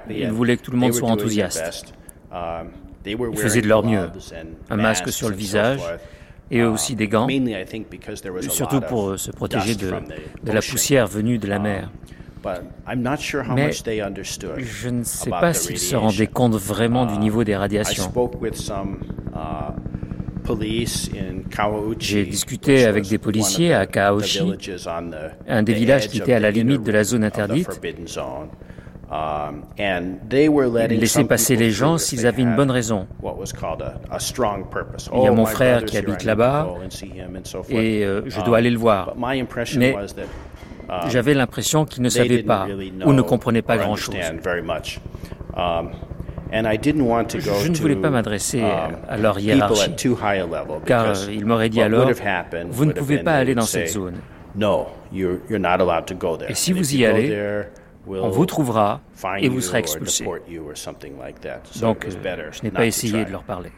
[0.10, 1.94] Ils voulaient que tout le monde soit enthousiaste.
[3.06, 4.10] Ils faisaient de leur mieux,
[4.70, 5.82] un masque sur le visage,
[6.52, 7.28] et aussi des gants,
[8.42, 9.94] surtout pour se protéger de,
[10.44, 11.90] de la poussière venue de la mer.
[13.56, 13.72] Mais
[14.58, 18.12] je ne sais pas s'ils se rendaient compte vraiment du uh, niveau des radiations.
[19.34, 19.38] Uh,
[22.00, 24.54] J'ai discuté avec des policiers à Kaoshi,
[25.48, 27.70] un des villages qui était à la limite de la zone interdite,
[29.14, 29.66] Um,
[30.90, 33.06] Ils laissaient passer les gens s'ils avaient une bonne raison.
[33.22, 36.68] Il y a mon frère qui habite là-bas
[37.70, 39.14] et euh, je dois um, aller le voir.
[39.78, 39.96] Mais
[41.10, 42.68] j'avais l'impression qu'ils ne savaient pas
[43.06, 44.16] ou ne comprenaient pas grand-chose.
[46.52, 49.92] Je ne voulais pas m'adresser à leur hiérarchie,
[50.86, 52.10] car ils m'auraient dit alors,
[52.70, 54.16] vous ne pouvez pas aller dans cette zone.
[56.50, 57.64] Et si vous y allez,
[58.08, 59.02] on vous trouvera
[59.40, 60.26] et vous serez expulsé.
[61.82, 62.10] Donc, euh,
[62.52, 63.72] je n'ai pas essayé de leur parler.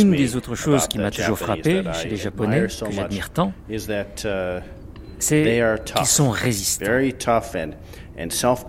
[0.00, 3.52] Une des autres choses qui m'a toujours frappé chez les Japonais, que j'admire tant,
[4.24, 4.60] uh,
[5.18, 5.42] c'est
[5.84, 6.86] qu'ils sont résistants,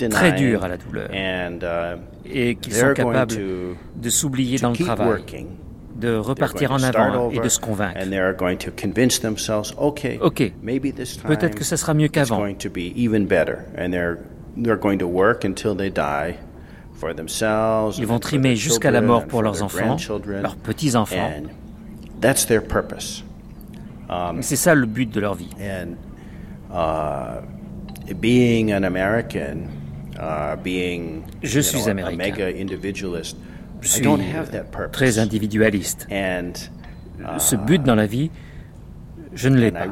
[0.09, 1.09] très durs à la douleur,
[1.63, 3.35] uh, et qu'ils sont capables
[3.95, 5.23] de s'oublier dans le travail,
[5.95, 7.97] de repartir en avant et de se convaincre.
[10.21, 10.51] Ok,
[11.27, 12.39] peut-être que ça sera mieux qu'avant.
[17.97, 21.31] Ils vont trimer jusqu'à la mort pour leurs enfants, leurs petits-enfants.
[24.09, 25.49] Um, c'est ça le but de leur vie.
[25.57, 25.95] Uh,
[26.73, 27.39] uh,
[31.41, 32.35] Je suis américain
[33.81, 34.07] je suis
[34.91, 36.07] très individualiste.
[37.37, 38.31] Ce but dans la vie,
[39.33, 39.87] je ne l'ai pas.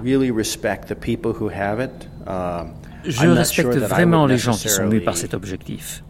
[2.28, 2.74] Um,
[3.06, 6.04] je respecte vraiment les gens qui sont mus par cet objectif.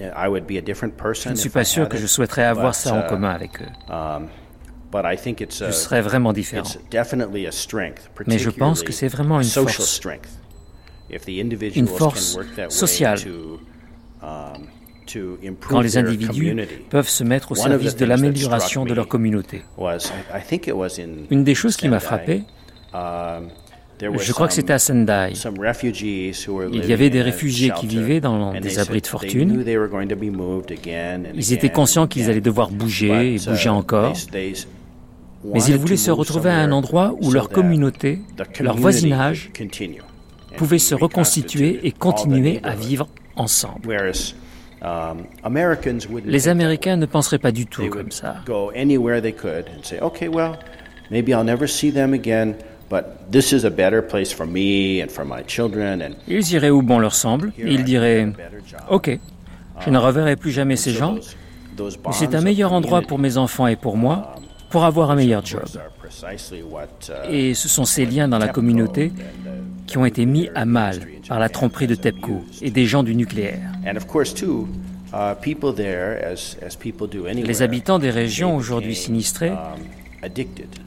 [0.00, 3.92] Je ne suis pas sûr que je souhaiterais avoir ça en uh, commun avec eux.
[3.92, 4.28] Um,
[4.92, 6.68] je serais vraiment différent.
[8.26, 10.00] Mais je pense que c'est vraiment une force.
[11.76, 13.18] Une force sociale
[15.68, 16.56] quand les individus
[16.88, 19.62] peuvent se mettre au service de l'amélioration de leur communauté.
[21.30, 22.44] Une des choses qui m'a frappé,
[22.94, 23.48] um,
[24.00, 25.32] je crois que c'était à Sendai.
[26.72, 29.64] Il y avait des réfugiés qui vivaient dans des abris de fortune.
[31.34, 34.14] Ils étaient conscients qu'ils allaient devoir bouger et bouger uh, encore.
[35.42, 38.20] Mais ils voulaient se retrouver à un endroit où leur communauté,
[38.60, 39.50] leur voisinage,
[40.56, 43.96] pouvait se reconstituer et continuer à vivre ensemble.
[44.82, 45.26] Um,
[46.24, 48.36] les Américains ne penseraient pas du tout comme ça.
[56.28, 58.28] Ils iraient où bon leur semble et ils diraient
[58.88, 59.18] OK,
[59.84, 61.14] je ne reverrai plus jamais ces gens,
[61.78, 65.16] mais c'est un meilleur endroit pour mes enfants et pour moi um, pour avoir un
[65.16, 65.62] meilleur job.
[66.22, 69.12] Uh, et ce sont ces liens dans la communauté
[69.86, 70.98] qui ont été mis à mal
[71.28, 73.60] par la tromperie de TEPCO et des gens du nucléaire.
[77.34, 80.30] Les habitants des régions aujourd'hui sinistrées um,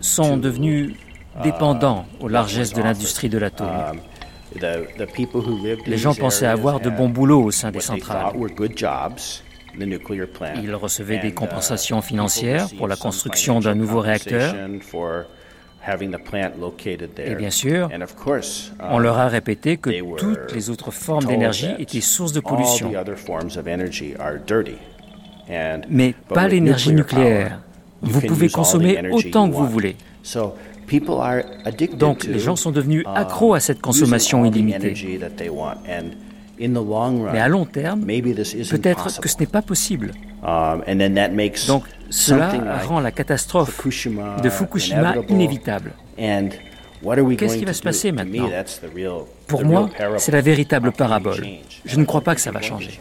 [0.01, 0.93] sont devenus
[1.41, 3.67] dépendants aux largesses de l'industrie de l'atome.
[3.67, 3.99] Um,
[5.87, 8.33] Les gens pensaient avoir de bons boulots au sein des centrales.
[9.75, 14.55] Ils recevaient des uh, compensations financières pour la construction d'un nouveau réacteur.
[17.25, 17.89] Et bien sûr,
[18.79, 22.91] on leur a répété que toutes les autres formes d'énergie étaient sources de pollution.
[25.89, 27.59] mais pas l'énergie nucléaire.
[28.01, 29.95] Vous pouvez consommer autant que vous voulez.
[31.97, 34.93] Donc les gens sont devenus um, accros à cette consommation illimitée.
[36.59, 40.11] Mais à long terme, peut-être que ce n'est pas possible.
[40.43, 40.83] Um,
[41.67, 42.51] Donc cela
[42.87, 43.85] rend la catastrophe
[44.43, 45.93] de Fukushima inévitable.
[47.37, 48.49] Qu'est-ce qui va se passer maintenant?
[49.47, 51.45] Pour moi, c'est la véritable parabole.
[51.85, 52.99] Je ne crois pas que ça va changer.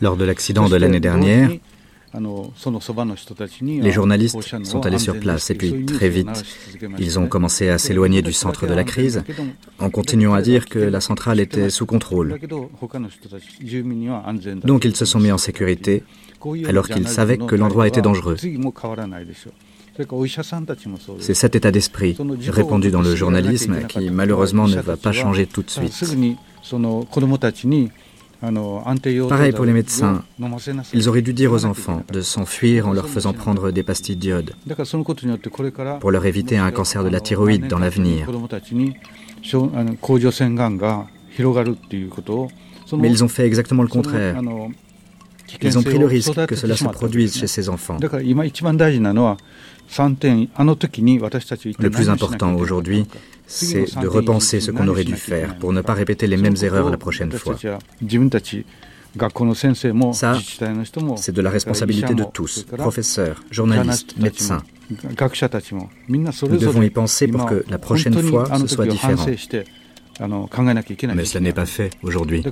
[0.00, 1.50] Lors de l'accident de l'année dernière,
[2.14, 6.44] les journalistes sont allés sur place et puis très vite,
[6.98, 9.22] ils ont commencé à s'éloigner du centre de la crise
[9.78, 12.38] en continuant à dire que la centrale était sous contrôle.
[14.64, 16.04] Donc ils se sont mis en sécurité
[16.66, 18.36] alors qu'ils savaient que l'endroit était dangereux.
[21.18, 22.16] C'est cet état d'esprit
[22.48, 25.92] répandu dans le journalisme qui malheureusement ne va pas changer tout de suite.
[29.28, 30.24] Pareil pour les médecins.
[30.94, 34.54] Ils auraient dû dire aux enfants de s'enfuir en leur faisant prendre des pastilles d'iode
[36.00, 38.28] pour leur éviter un cancer de la thyroïde dans l'avenir.
[42.98, 44.40] Mais ils ont fait exactement le contraire.
[45.60, 47.98] Ils ont pris le risque que cela se produise chez ces enfants.
[49.98, 53.04] Le plus important aujourd'hui,
[53.46, 56.90] c'est de repenser ce qu'on aurait dû faire pour ne pas répéter les mêmes erreurs
[56.90, 57.56] la prochaine fois.
[60.12, 60.38] Ça,
[61.16, 64.62] c'est de la responsabilité de tous, professeurs, journalistes, médecins.
[66.08, 69.26] Nous devons y penser pour que la prochaine fois, ce soit différent.
[71.14, 72.42] Mais ce n'est pas fait aujourd'hui.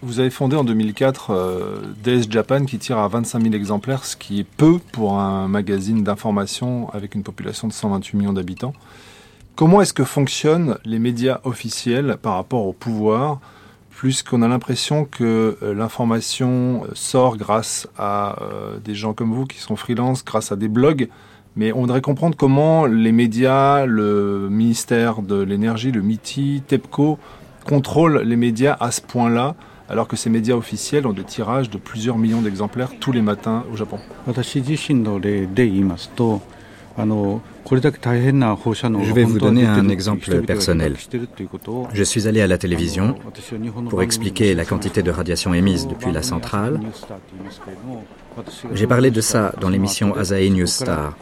[0.00, 4.38] Vous avez fondé en 2004 euh, Japan qui tire à 25 000 exemplaires, ce qui
[4.38, 8.74] est peu pour un magazine d'information avec une population de 128 millions d'habitants.
[9.56, 13.40] Comment est-ce que fonctionnent les médias officiels par rapport au pouvoir,
[13.90, 19.58] puisqu'on a l'impression que euh, l'information sort grâce à euh, des gens comme vous qui
[19.58, 21.08] sont freelance, grâce à des blogs,
[21.56, 27.18] mais on voudrait comprendre comment les médias, le ministère de l'énergie, le MITI, TEPCO,
[27.66, 29.56] contrôlent les médias à ce point-là
[29.88, 33.64] alors que ces médias officiels ont des tirages de plusieurs millions d'exemplaires tous les matins
[33.72, 33.98] au Japon.
[37.66, 40.96] Je vais vous donner un exemple personnel.
[41.92, 43.14] Je suis allé à la télévision
[43.88, 46.80] pour expliquer la quantité de radiation émise depuis la centrale.
[48.72, 51.16] J'ai parlé de ça dans l'émission Asahi News Star.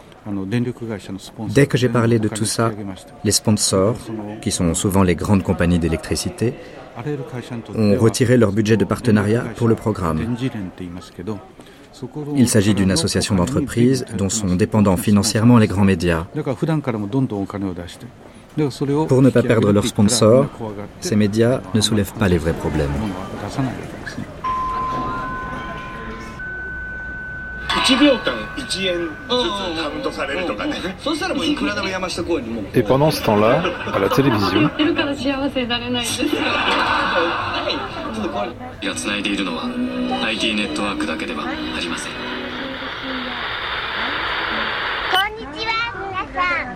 [1.48, 2.72] Dès que j'ai parlé de tout ça,
[3.22, 3.96] les sponsors,
[4.40, 6.54] qui sont souvent les grandes compagnies d'électricité,
[7.74, 10.20] ont retiré leur budget de partenariat pour le programme.
[12.36, 16.26] Il s'agit d'une association d'entreprises dont sont dépendants financièrement les grands médias.
[19.08, 20.46] Pour ne pas perdre leurs sponsors,
[21.00, 22.90] ces médias ne soulèvent pas les vrais problèmes.
[32.74, 33.62] Et pendant ce temps-là,
[33.94, 34.68] à la télévision,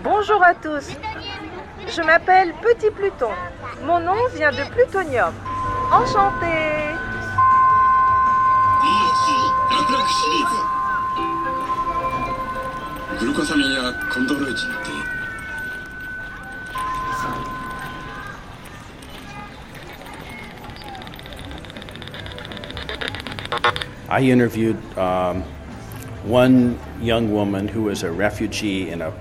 [0.03, 0.95] Bonjour à tous.
[1.89, 3.31] Je m'appelle Petit Pluton.
[3.83, 5.33] Mon nom vient de plutonium.
[5.91, 6.80] Enchanté.
[24.09, 25.43] I interviewed um,
[26.25, 29.11] one young woman who was a refugee in a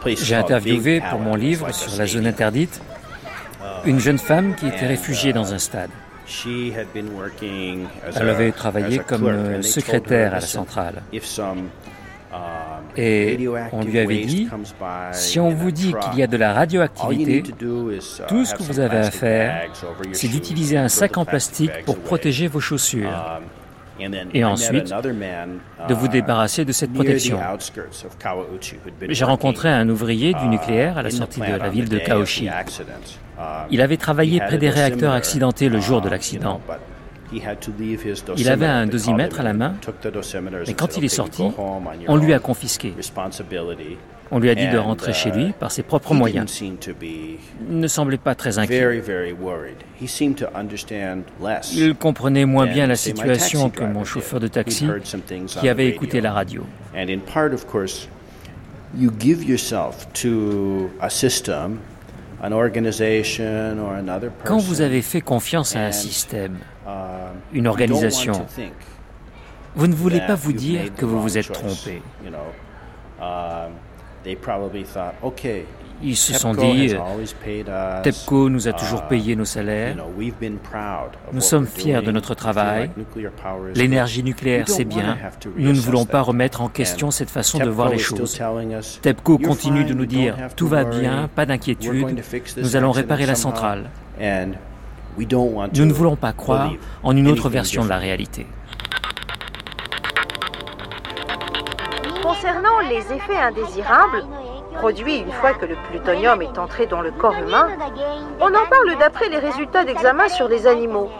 [0.00, 2.80] place J'ai interviewé pour mon livre sur la zone interdite
[3.86, 5.90] une jeune femme qui était réfugiée dans un stade.
[8.14, 11.02] Elle avait travaillé comme secrétaire à la centrale.
[12.96, 14.48] Et on lui avait dit,
[15.12, 17.42] si on vous dit qu'il y a de la radioactivité,
[18.28, 19.68] tout ce que vous avez à faire,
[20.12, 23.40] c'est d'utiliser un sac en plastique pour protéger vos chaussures
[24.34, 24.92] et ensuite
[25.88, 27.38] de vous débarrasser de cette protection.
[29.08, 32.48] J'ai rencontré un ouvrier du nucléaire à la sortie de la ville de Kaoshi.
[33.70, 36.60] Il avait travaillé près des réacteurs accidentés le jour de l'accident.
[38.36, 39.74] Il avait un dosimètre à la main,
[40.66, 41.42] mais quand il est sorti,
[42.08, 42.94] on lui a confisqué.
[44.32, 46.60] On lui a dit de rentrer chez lui par ses propres moyens.
[46.60, 49.00] Il ne semblait pas très inquiet.
[51.72, 54.86] Il comprenait moins bien la situation que mon chauffeur de taxi
[55.60, 56.64] qui avait écouté la radio.
[64.44, 66.58] Quand vous avez fait confiance à un système,
[67.52, 68.46] une organisation,
[69.74, 72.02] vous ne voulez pas vous dire que vous vous êtes trompé.
[76.02, 76.94] Ils se sont dit,
[78.02, 79.96] TEPCO nous a toujours uh, payé nos salaires,
[81.32, 82.90] nous sommes fiers de notre travail,
[83.74, 85.16] l'énergie nucléaire c'est bien,
[85.56, 88.40] nous ne voulons pas remettre en question cette façon de voir les choses.
[89.02, 92.22] TEPCO continue de nous dire, tout va bien, pas d'inquiétude,
[92.58, 93.90] nous allons réparer la centrale.
[95.18, 96.72] Nous ne voulons pas croire
[97.02, 98.46] en une autre version de la réalité.
[102.22, 104.24] Concernant les effets indésirables,
[104.76, 107.68] produits une fois que le plutonium est entré dans le corps humain,
[108.40, 111.10] on en parle d'après les résultats d'examen sur les animaux.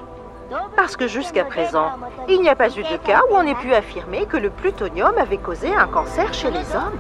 [0.77, 1.91] Parce que jusqu'à présent,
[2.29, 5.17] il n'y a pas eu de cas où on ait pu affirmer que le plutonium
[5.19, 6.99] avait causé un cancer chez les hommes.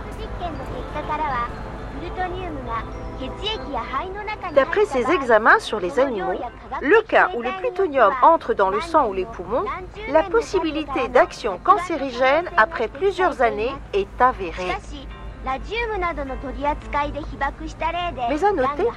[4.54, 6.40] D'après ces examens sur les animaux,
[6.82, 9.64] le cas où le plutonium entre dans le sang ou les poumons,
[10.10, 14.76] la possibilité d'action cancérigène après plusieurs années est avérée.
[18.28, 18.88] Mais à noter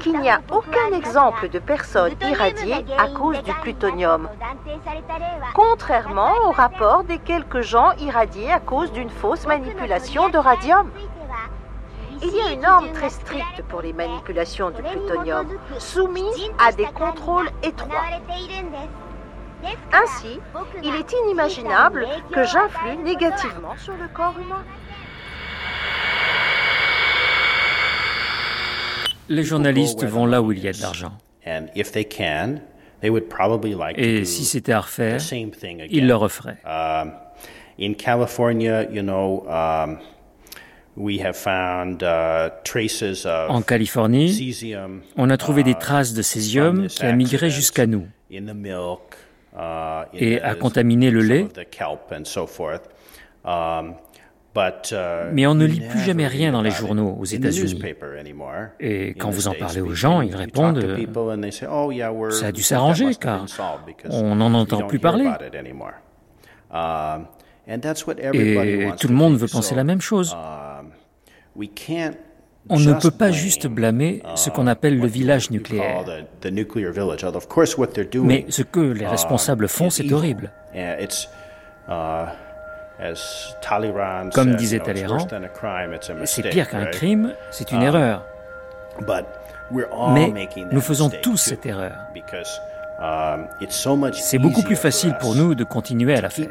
[0.00, 4.28] qu'il n'y a aucun exemple de personne irradiée à cause du plutonium,
[5.54, 10.90] contrairement au rapport des quelques gens irradiés à cause d'une fausse manipulation de radium.
[12.22, 15.46] Il y a une norme très stricte pour les manipulations du plutonium,
[15.78, 18.04] soumise à des contrôles étroits.
[19.92, 20.40] Ainsi,
[20.82, 24.64] il est inimaginable que j'influe négativement sur le corps humain.
[29.28, 31.12] Les journalistes vont là où il y a de l'argent.
[33.96, 35.20] Et si c'était à refaire,
[35.90, 36.58] ils le referaient.
[36.64, 37.12] Um,
[37.78, 39.98] in California, you know, um,
[40.98, 41.32] Uh,
[43.48, 44.54] en Californie,
[45.16, 48.38] on a trouvé des uh, traces de césium qui a migré jusqu'à nous uh,
[50.14, 51.46] et a contaminé le lait.
[53.44, 53.94] Um,
[55.32, 57.82] Mais on ne lit plus jamais rien dans les journaux aux États-Unis.
[58.80, 60.84] Et quand vous en parlez aux gens, ils répondent
[61.70, 63.46] oh, Ça a dû s'arranger car
[64.10, 65.30] on n'en entend plus parler.
[68.32, 70.36] Et tout le monde veut penser la même chose.
[72.70, 76.04] On ne peut pas juste blâmer ce qu'on appelle le village nucléaire.
[78.22, 80.52] Mais ce que les responsables font, c'est horrible.
[84.34, 85.26] Comme disait Talleyrand,
[86.24, 88.24] c'est pire qu'un crime, c'est une erreur.
[90.12, 90.32] Mais
[90.72, 91.92] nous faisons tous cette erreur.
[94.12, 96.48] C'est beaucoup plus facile pour nous de continuer à la faire.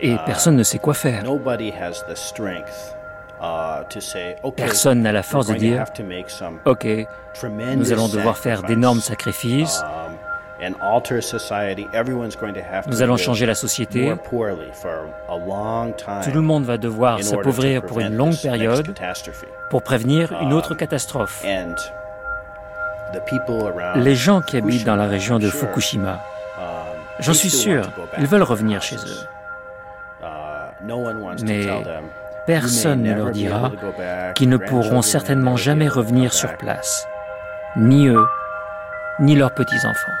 [0.00, 1.22] Et personne ne sait quoi faire.
[4.56, 5.84] Personne n'a la force de dire,
[6.64, 6.86] OK,
[7.76, 9.82] nous allons devoir faire d'énormes sacrifices,
[12.86, 14.14] nous allons changer la société.
[14.30, 18.94] Tout le monde va devoir s'appauvrir pour une longue période
[19.70, 21.44] pour prévenir une autre catastrophe.
[23.96, 26.20] Les gens qui habitent dans la région de Fukushima,
[27.20, 29.26] j'en suis sûr, ils veulent revenir chez eux.
[31.42, 31.66] Mais
[32.46, 33.70] personne ne leur dira
[34.34, 37.06] qu'ils ne pourront certainement jamais revenir sur place,
[37.76, 38.26] ni eux,
[39.20, 40.12] ni leurs petits-enfants.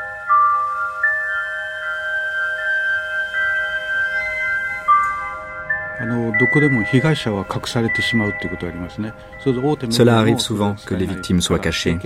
[9.90, 11.98] Cela arrive souvent que les victimes soient cachées.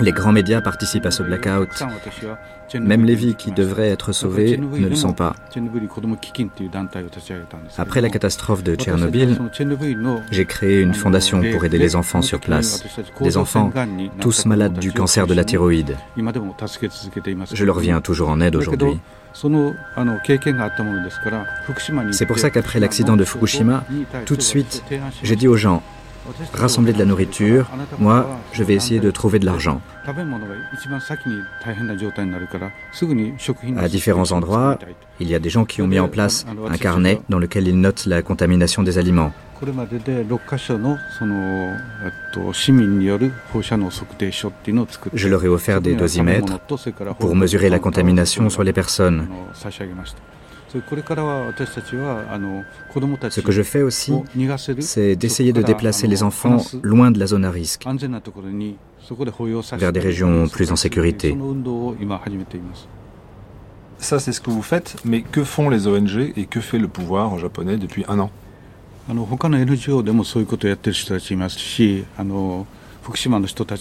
[0.00, 1.68] Les grands médias participent à ce blackout.
[2.74, 5.34] Même les vies qui devraient être sauvées ne le sont pas.
[7.78, 9.38] Après la catastrophe de Tchernobyl,
[10.30, 12.84] j'ai créé une fondation pour aider les enfants sur place.
[13.20, 13.72] Des enfants,
[14.20, 15.96] tous malades du cancer de la thyroïde.
[17.52, 18.98] Je leur viens toujours en aide aujourd'hui.
[22.12, 23.84] C'est pour ça qu'après l'accident de Fukushima,
[24.26, 24.82] tout de suite,
[25.22, 25.82] j'ai dit aux gens,
[26.54, 27.68] rassembler de la nourriture,
[27.98, 29.80] moi, je vais essayer de trouver de l'argent.
[33.76, 34.78] À différents endroits,
[35.20, 37.78] il y a des gens qui ont mis en place un carnet dans lequel ils
[37.80, 39.32] notent la contamination des aliments.
[45.12, 46.58] Je leur ai offert des dosimètres
[47.18, 49.28] pour mesurer la contamination sur les personnes.
[50.72, 50.78] Ce
[53.40, 54.12] que je fais aussi,
[54.80, 57.86] c'est d'essayer de déplacer les enfants loin de la zone à risque,
[59.78, 61.36] vers des régions plus en sécurité.
[63.98, 66.88] Ça, c'est ce que vous faites, mais que font les ONG et que fait le
[66.88, 68.30] pouvoir japonais depuis un an?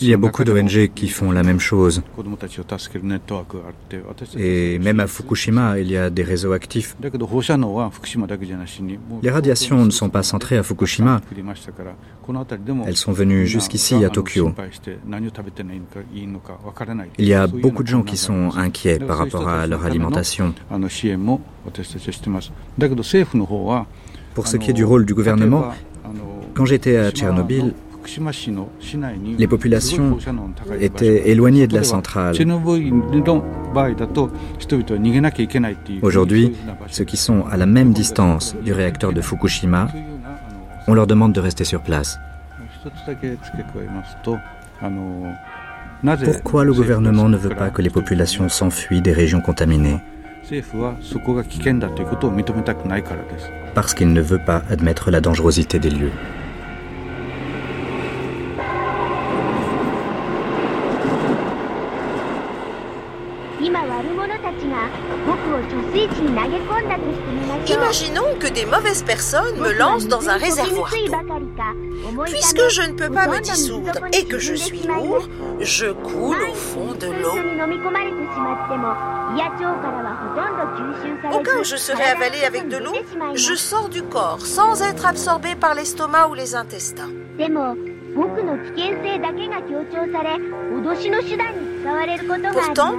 [0.02, 2.02] Il y a beaucoup d'ONG qui font la même chose.
[4.38, 6.96] Et même à Fukushima, il y a des réseaux actifs.
[9.22, 11.22] Les radiations ne sont pas centrées à Fukushima.
[12.86, 14.54] Elles sont venues jusqu'ici à Tokyo.
[17.18, 20.54] Il y a beaucoup de gens qui sont inquiets par rapport à leur alimentation.
[24.36, 25.72] Pour ce qui est du rôle du gouvernement,
[26.54, 27.74] quand j'étais à Tchernobyl,
[29.38, 30.18] les populations
[30.80, 32.36] étaient éloignées de la centrale.
[36.02, 36.54] Aujourd'hui,
[36.90, 39.88] ceux qui sont à la même distance du réacteur de Fukushima,
[40.88, 42.20] on leur demande de rester sur place.
[46.24, 50.00] Pourquoi le gouvernement ne veut pas que les populations s'enfuient des régions contaminées?
[53.76, 56.12] Parce qu'il ne veut pas admettre la dangerosité des lieux.
[67.90, 70.92] Imaginons que des mauvaises personnes me lancent dans un réservoir.
[72.26, 75.28] Puisque je ne peux pas me dissoudre et que je suis lourd,
[75.60, 77.34] je coule au fond de l'eau.
[81.34, 82.94] Au cas où je serais avalé avec de l'eau,
[83.34, 87.10] je sors du corps sans être absorbé par l'estomac ou les intestins.
[92.54, 92.94] Pourtant,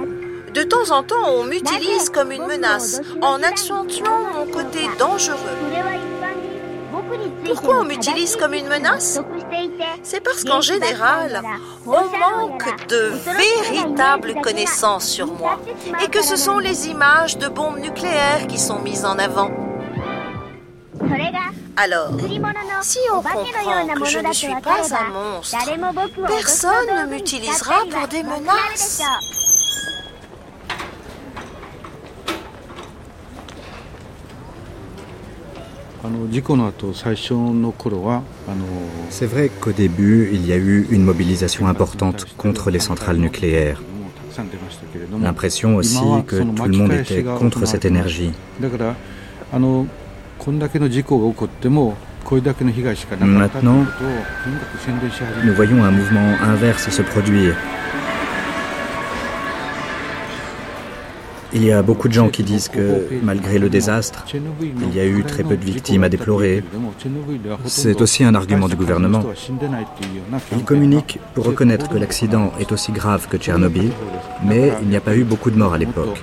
[0.53, 5.37] de temps en temps, on m'utilise comme une menace en accentuant mon côté dangereux.
[7.45, 9.19] Pourquoi on m'utilise comme une menace
[10.03, 11.41] C'est parce qu'en général,
[11.85, 13.11] on manque de
[13.69, 15.59] véritables connaissances sur moi
[16.03, 19.51] et que ce sont les images de bombes nucléaires qui sont mises en avant.
[21.77, 22.11] Alors,
[22.81, 25.57] si on comprend que je ne suis pas un monstre,
[26.27, 29.01] personne ne m'utilisera pour des menaces.
[39.09, 43.81] C'est vrai qu'au début, il y a eu une mobilisation importante contre les centrales nucléaires.
[45.21, 48.31] L'impression aussi que tout le monde était contre cette énergie.
[53.19, 53.85] Maintenant,
[55.43, 57.55] nous voyons un mouvement inverse se produire.
[61.53, 65.05] Il y a beaucoup de gens qui disent que, malgré le désastre, il y a
[65.05, 66.63] eu très peu de victimes à déplorer.
[67.65, 69.23] C'est aussi un argument du gouvernement.
[70.53, 73.91] Il communique pour reconnaître que l'accident est aussi grave que Tchernobyl,
[74.45, 76.21] mais il n'y a pas eu beaucoup de morts à l'époque.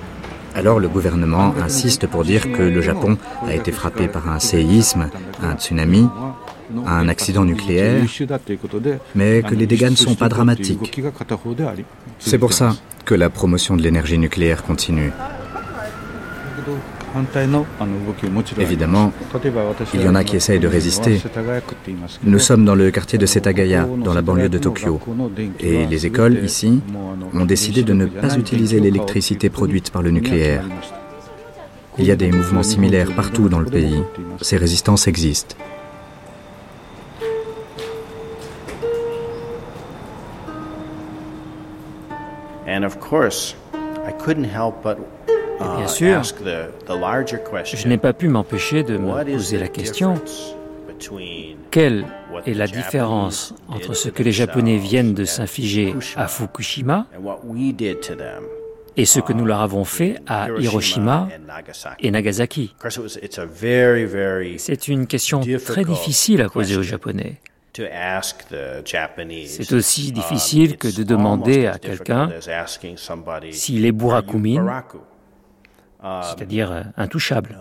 [0.54, 3.16] Alors le gouvernement insiste pour dire que le Japon
[3.46, 5.10] a été frappé par un séisme,
[5.42, 6.08] un tsunami,
[6.86, 8.02] un accident nucléaire,
[9.14, 11.00] mais que les dégâts ne sont pas dramatiques.
[12.18, 15.12] C'est pour ça que la promotion de l'énergie nucléaire continue.
[18.58, 19.12] Évidemment,
[19.94, 21.20] il y en a qui essayent de résister.
[22.22, 25.00] Nous sommes dans le quartier de Setagaya, dans la banlieue de Tokyo.
[25.60, 26.80] Et les écoles, ici,
[27.34, 30.64] ont décidé de ne pas utiliser l'électricité produite par le nucléaire.
[31.98, 34.02] Il y a des mouvements similaires partout dans le pays.
[34.40, 35.56] Ces résistances existent.
[45.76, 50.14] Bien sûr, je n'ai pas pu m'empêcher de me poser la question.
[51.70, 52.06] quelle
[52.46, 57.06] est la différence entre ce que les Japonais viennent de s'infliger à Fukushima
[58.96, 61.28] et ce que nous leur avons fait à Hiroshima
[62.00, 62.74] et Nagasaki.
[64.58, 67.40] C'est une question très difficile à poser aux Japonais.
[69.46, 72.30] C'est aussi difficile que de demander à quelqu'un
[73.50, 74.82] s'il est Burakumin,
[76.22, 77.58] c'est-à-dire intouchable.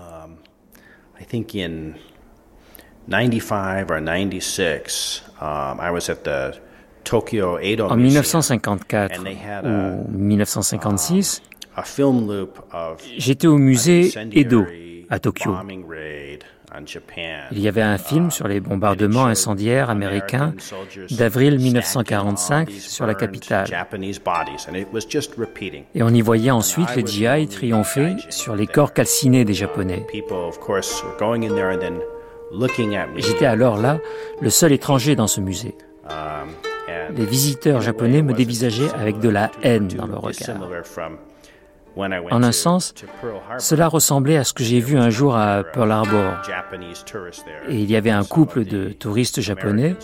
[7.90, 9.22] En 1954
[9.64, 11.42] ou 1956,
[13.18, 14.66] j'étais au musée Edo
[15.10, 15.56] à Tokyo.
[17.52, 20.54] Il y avait un film sur les bombardements incendiaires américains
[21.12, 23.68] d'avril 1945 sur la capitale.
[25.96, 30.06] Et on y voyait ensuite les GI triompher sur les corps calcinés des Japonais.
[33.18, 34.00] J'étais alors là,
[34.42, 35.76] le seul étranger dans ce musée.
[37.16, 40.58] Les visiteurs japonais me dévisageaient avec de la haine dans leur regard.
[42.32, 42.94] En un sens,
[43.58, 46.34] cela ressemblait à ce que j'ai vu un jour à Pearl Harbor.
[47.70, 49.96] Et il y avait un couple de touristes japonais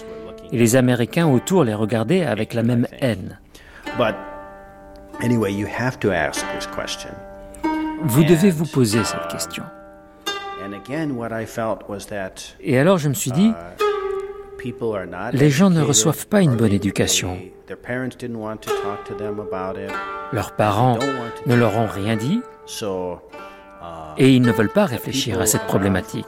[0.52, 3.40] et les Américains autour les regardaient avec la même haine.
[8.04, 9.64] Vous devez vous poser cette question.
[12.62, 13.52] Et alors je me suis dit,
[15.34, 17.38] les gens ne reçoivent pas une bonne éducation.
[20.32, 21.00] Leurs parents
[21.46, 22.42] ne leur ont rien dit
[24.18, 26.26] et ils ne veulent pas réfléchir à cette problématique.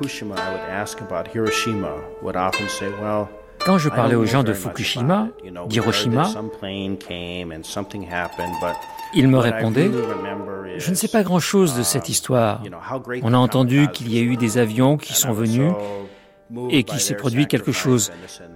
[3.65, 5.29] Quand je parlais aux gens de Fukushima,
[5.67, 6.29] d'Hiroshima,
[9.13, 9.91] ils me répondaient,
[10.77, 12.61] je ne sais pas grand-chose de cette histoire.
[13.23, 15.71] On a entendu qu'il y a eu des avions qui sont venus
[16.69, 18.11] et qu'il s'est produit quelque chose.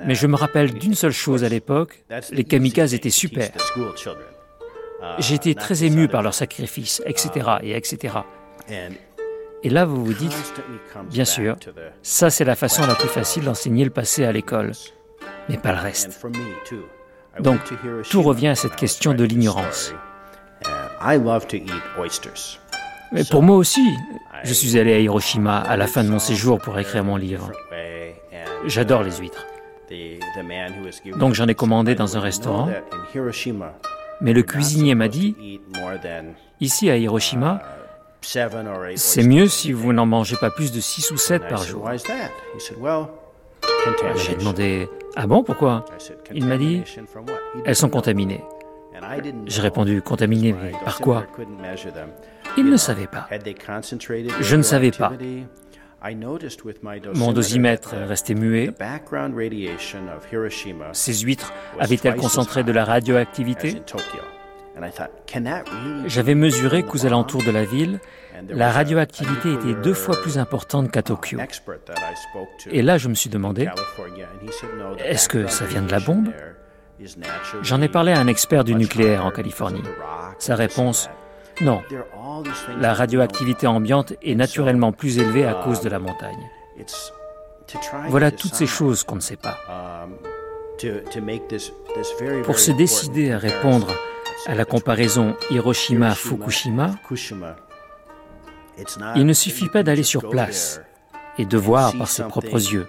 [0.05, 3.49] Mais je me rappelle d'une seule chose à l'époque, les kamikazes étaient super.
[5.17, 7.49] J'étais très ému par leur sacrifice, etc.
[7.61, 8.15] et etc.
[9.63, 10.33] Et là, vous vous dites,
[11.09, 11.57] bien sûr,
[12.01, 14.71] ça c'est la façon la plus facile d'enseigner le passé à l'école,
[15.49, 16.25] mais pas le reste.
[17.39, 17.59] Donc,
[18.09, 19.93] tout revient à cette question de l'ignorance.
[23.12, 23.88] Mais pour moi aussi,
[24.43, 27.51] je suis allé à Hiroshima à la fin de mon séjour pour écrire mon livre.
[28.66, 29.45] J'adore les huîtres.
[31.18, 32.70] Donc j'en ai commandé dans un restaurant.
[34.22, 35.62] Mais le cuisinier m'a dit,
[36.60, 37.62] ici à Hiroshima,
[38.95, 41.89] c'est mieux si vous n'en mangez pas plus de 6 ou 7 par jour.
[44.16, 45.86] J'ai demandé, ah bon, pourquoi?
[46.34, 46.84] Il m'a dit,
[47.66, 48.43] elles sont contaminées.
[49.45, 51.24] J'ai répondu, contaminées, mais par quoi?
[52.57, 53.27] Il ne savait pas.
[54.41, 55.13] Je ne savais pas.
[57.15, 58.71] Mon dosimètre restait muet.
[60.93, 63.81] Ces huîtres avaient-elles concentré de la radioactivité?
[66.05, 67.99] J'avais mesuré qu'aux alentours de la ville,
[68.47, 71.37] la radioactivité était deux fois plus importante qu'à Tokyo.
[72.71, 73.67] Et là, je me suis demandé,
[74.99, 76.29] est-ce que ça vient de la bombe?
[77.61, 79.83] J'en ai parlé à un expert du nucléaire en Californie.
[80.37, 81.09] Sa réponse,
[81.62, 81.82] non.
[82.78, 86.49] La radioactivité ambiante est naturellement plus élevée à cause de la montagne.
[88.07, 89.57] Voilà toutes ces choses qu'on ne sait pas.
[92.43, 93.88] Pour se décider à répondre
[94.47, 96.95] à la comparaison Hiroshima-Fukushima,
[99.16, 100.82] il ne suffit pas d'aller sur place
[101.38, 102.88] et de voir par ses propres yeux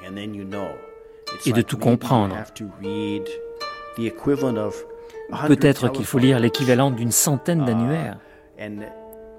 [1.46, 2.36] et de tout comprendre.
[5.46, 8.18] Peut-être qu'il faut lire l'équivalent d'une centaine d'annuaires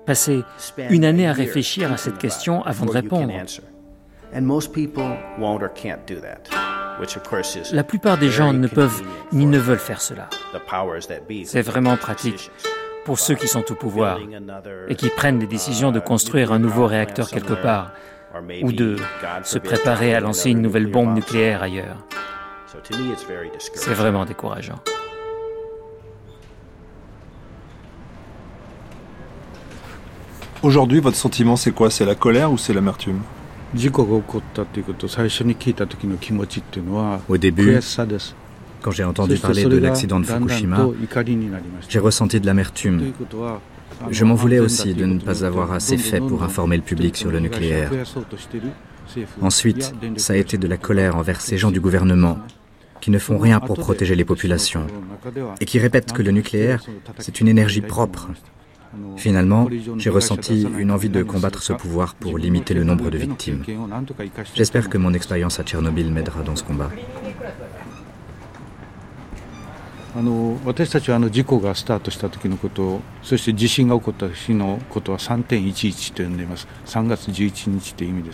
[0.05, 0.43] passer
[0.89, 3.33] une année à réfléchir à cette question avant de répondre.
[7.73, 9.01] La plupart des gens ne peuvent
[9.31, 10.29] ni ne veulent faire cela.
[11.45, 12.51] C'est vraiment pratique
[13.05, 14.19] pour ceux qui sont au pouvoir
[14.87, 17.93] et qui prennent des décisions de construire un nouveau réacteur quelque part
[18.61, 18.95] ou de
[19.43, 21.97] se préparer à lancer une nouvelle bombe nucléaire ailleurs.
[23.73, 24.79] C'est vraiment décourageant.
[30.63, 31.89] Aujourd'hui, votre sentiment, c'est quoi?
[31.89, 33.21] C'est la colère ou c'est l'amertume?
[37.29, 37.79] Au début,
[38.81, 40.87] quand j'ai entendu parler de l'accident de Fukushima,
[41.89, 43.11] j'ai ressenti de l'amertume.
[44.09, 47.31] Je m'en voulais aussi de ne pas avoir assez fait pour informer le public sur
[47.31, 47.91] le nucléaire.
[49.41, 52.37] Ensuite, ça a été de la colère envers ces gens du gouvernement
[53.01, 54.85] qui ne font rien pour protéger les populations
[55.59, 56.83] et qui répètent que le nucléaire,
[57.17, 58.29] c'est une énergie propre
[59.17, 63.63] Finalement, j'ai ressenti une envie de combattre ce pouvoir pour limiter le nombre de victimes.
[64.55, 66.89] J'espère que mon expérience à Tchernobyl m'aidera dans ce combat.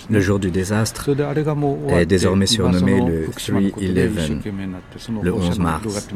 [0.09, 1.09] Le jour du désastre
[1.89, 4.41] est désormais surnommé le 3-11,
[5.21, 6.07] le 11 mars.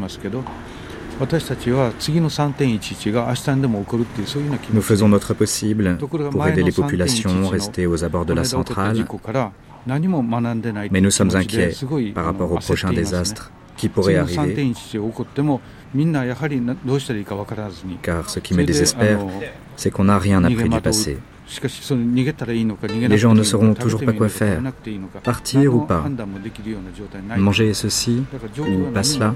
[4.73, 5.97] Nous faisons notre possible
[6.31, 9.05] pour aider les populations restées aux abords de la centrale,
[10.91, 11.73] mais nous sommes inquiets
[12.13, 14.73] par rapport au prochain désastre qui pourrait arriver.
[18.01, 19.19] Car ce qui me désespère,
[19.75, 21.17] c'est qu'on n'a rien appris du passé.
[23.09, 24.61] Les gens ne sauront toujours pas quoi faire.
[25.23, 26.05] Partir ou pas
[27.37, 28.23] Manger ceci
[28.59, 29.35] ou pas cela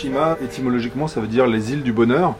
[0.00, 2.34] Fukushima, étymologiquement, ça veut dire les îles du bonheur.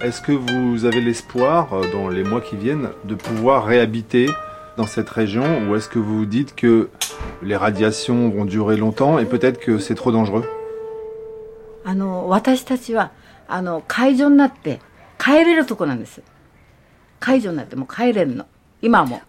[0.00, 4.30] Est-ce que vous avez l'espoir, euh, dans les mois qui viennent, de pouvoir réhabiter
[4.76, 6.90] dans cette région ou est-ce que vous dites que
[7.42, 10.44] les radiations vont durer longtemps et peut-être que c'est trop dangereux?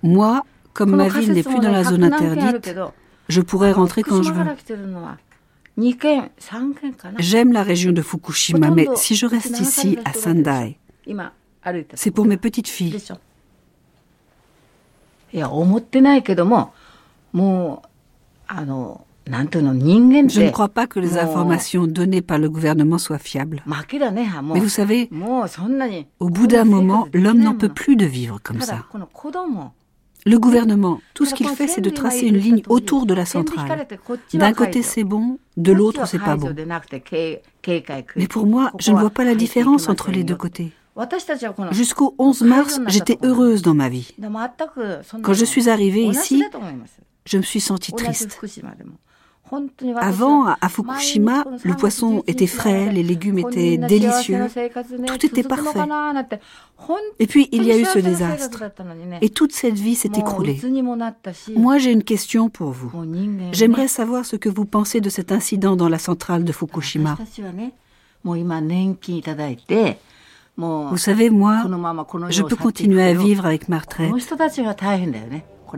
[0.04, 0.44] Moi,
[0.74, 2.76] comme ma ville n'est plus dans la zone interdite,
[3.30, 4.44] je pourrais rentrer quand je veux.
[7.20, 10.78] J'aime la région de Fukushima, mais si je reste ici, à Sendai,
[11.96, 12.98] c'est pour mes petites filles.
[19.26, 23.64] Je ne crois pas que les informations données par le gouvernement soient fiables.
[23.66, 25.10] Mais vous savez,
[26.20, 28.84] au bout d'un moment, l'homme n'en peut plus de vivre comme ça.
[30.26, 33.88] Le gouvernement, tout ce qu'il fait, c'est de tracer une ligne autour de la centrale.
[34.34, 36.54] D'un côté, c'est bon, de l'autre, c'est pas bon.
[38.16, 40.72] Mais pour moi, je ne vois pas la différence entre les deux côtés.
[41.72, 44.14] Jusqu'au 11 mars, j'étais heureuse dans ma vie.
[45.24, 46.44] Quand je suis arrivée ici,
[47.26, 48.40] je me suis sentie triste.
[49.98, 54.48] Avant, à Fukushima, le poisson était frais, les légumes étaient délicieux,
[55.08, 55.80] tout était parfait.
[57.20, 58.64] Et puis, il y a eu ce désastre.
[59.22, 60.60] Et toute cette vie s'est écroulée.
[61.56, 62.92] Moi, j'ai une question pour vous.
[63.52, 67.18] J'aimerais savoir ce que vous pensez de cet incident dans la centrale de Fukushima.
[70.58, 71.64] Vous savez, moi,
[72.30, 74.12] je peux continuer à vivre avec ma retraite.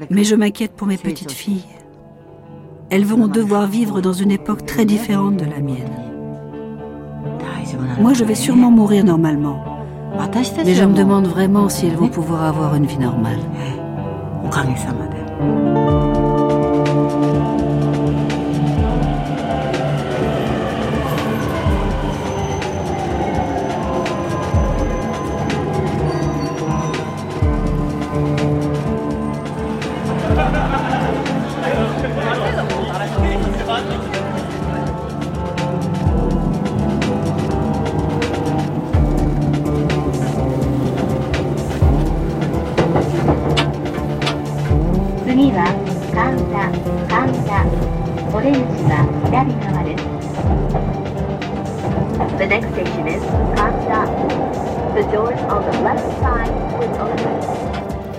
[0.10, 1.64] Mais je m'inquiète pour mes petites filles.
[2.92, 5.90] Elles vont devoir vivre dans une époque très différente de la mienne.
[8.00, 9.64] Moi, je vais sûrement mourir normalement.
[10.64, 13.40] Mais je me demande vraiment si elles vont pouvoir avoir une vie normale.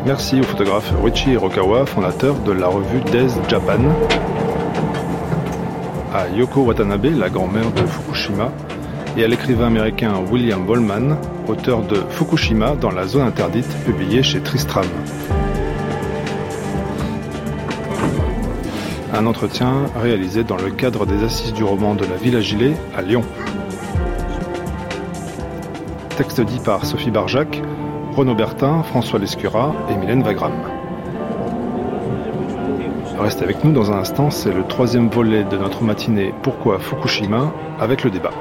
[0.04, 3.78] Merci au photographe Ruichi Hirokawa, fondateur de la revue Des Japan,
[6.14, 8.50] à Yoko Watanabe, la grand-mère de Fukushima,
[9.16, 11.16] et à l'écrivain américain William Wallman,
[11.48, 14.86] auteur de Fukushima dans la zone interdite, publié chez Tristram.
[19.16, 23.00] Un entretien réalisé dans le cadre des assises du roman de la Villa Gilet à
[23.00, 23.22] Lyon.
[26.18, 27.62] Texte dit par Sophie Barjac,
[28.14, 30.52] Renaud Bertin, François Lescura et Mylène Wagram.
[33.18, 37.54] Reste avec nous dans un instant, c'est le troisième volet de notre matinée Pourquoi Fukushima
[37.80, 38.32] avec le débat.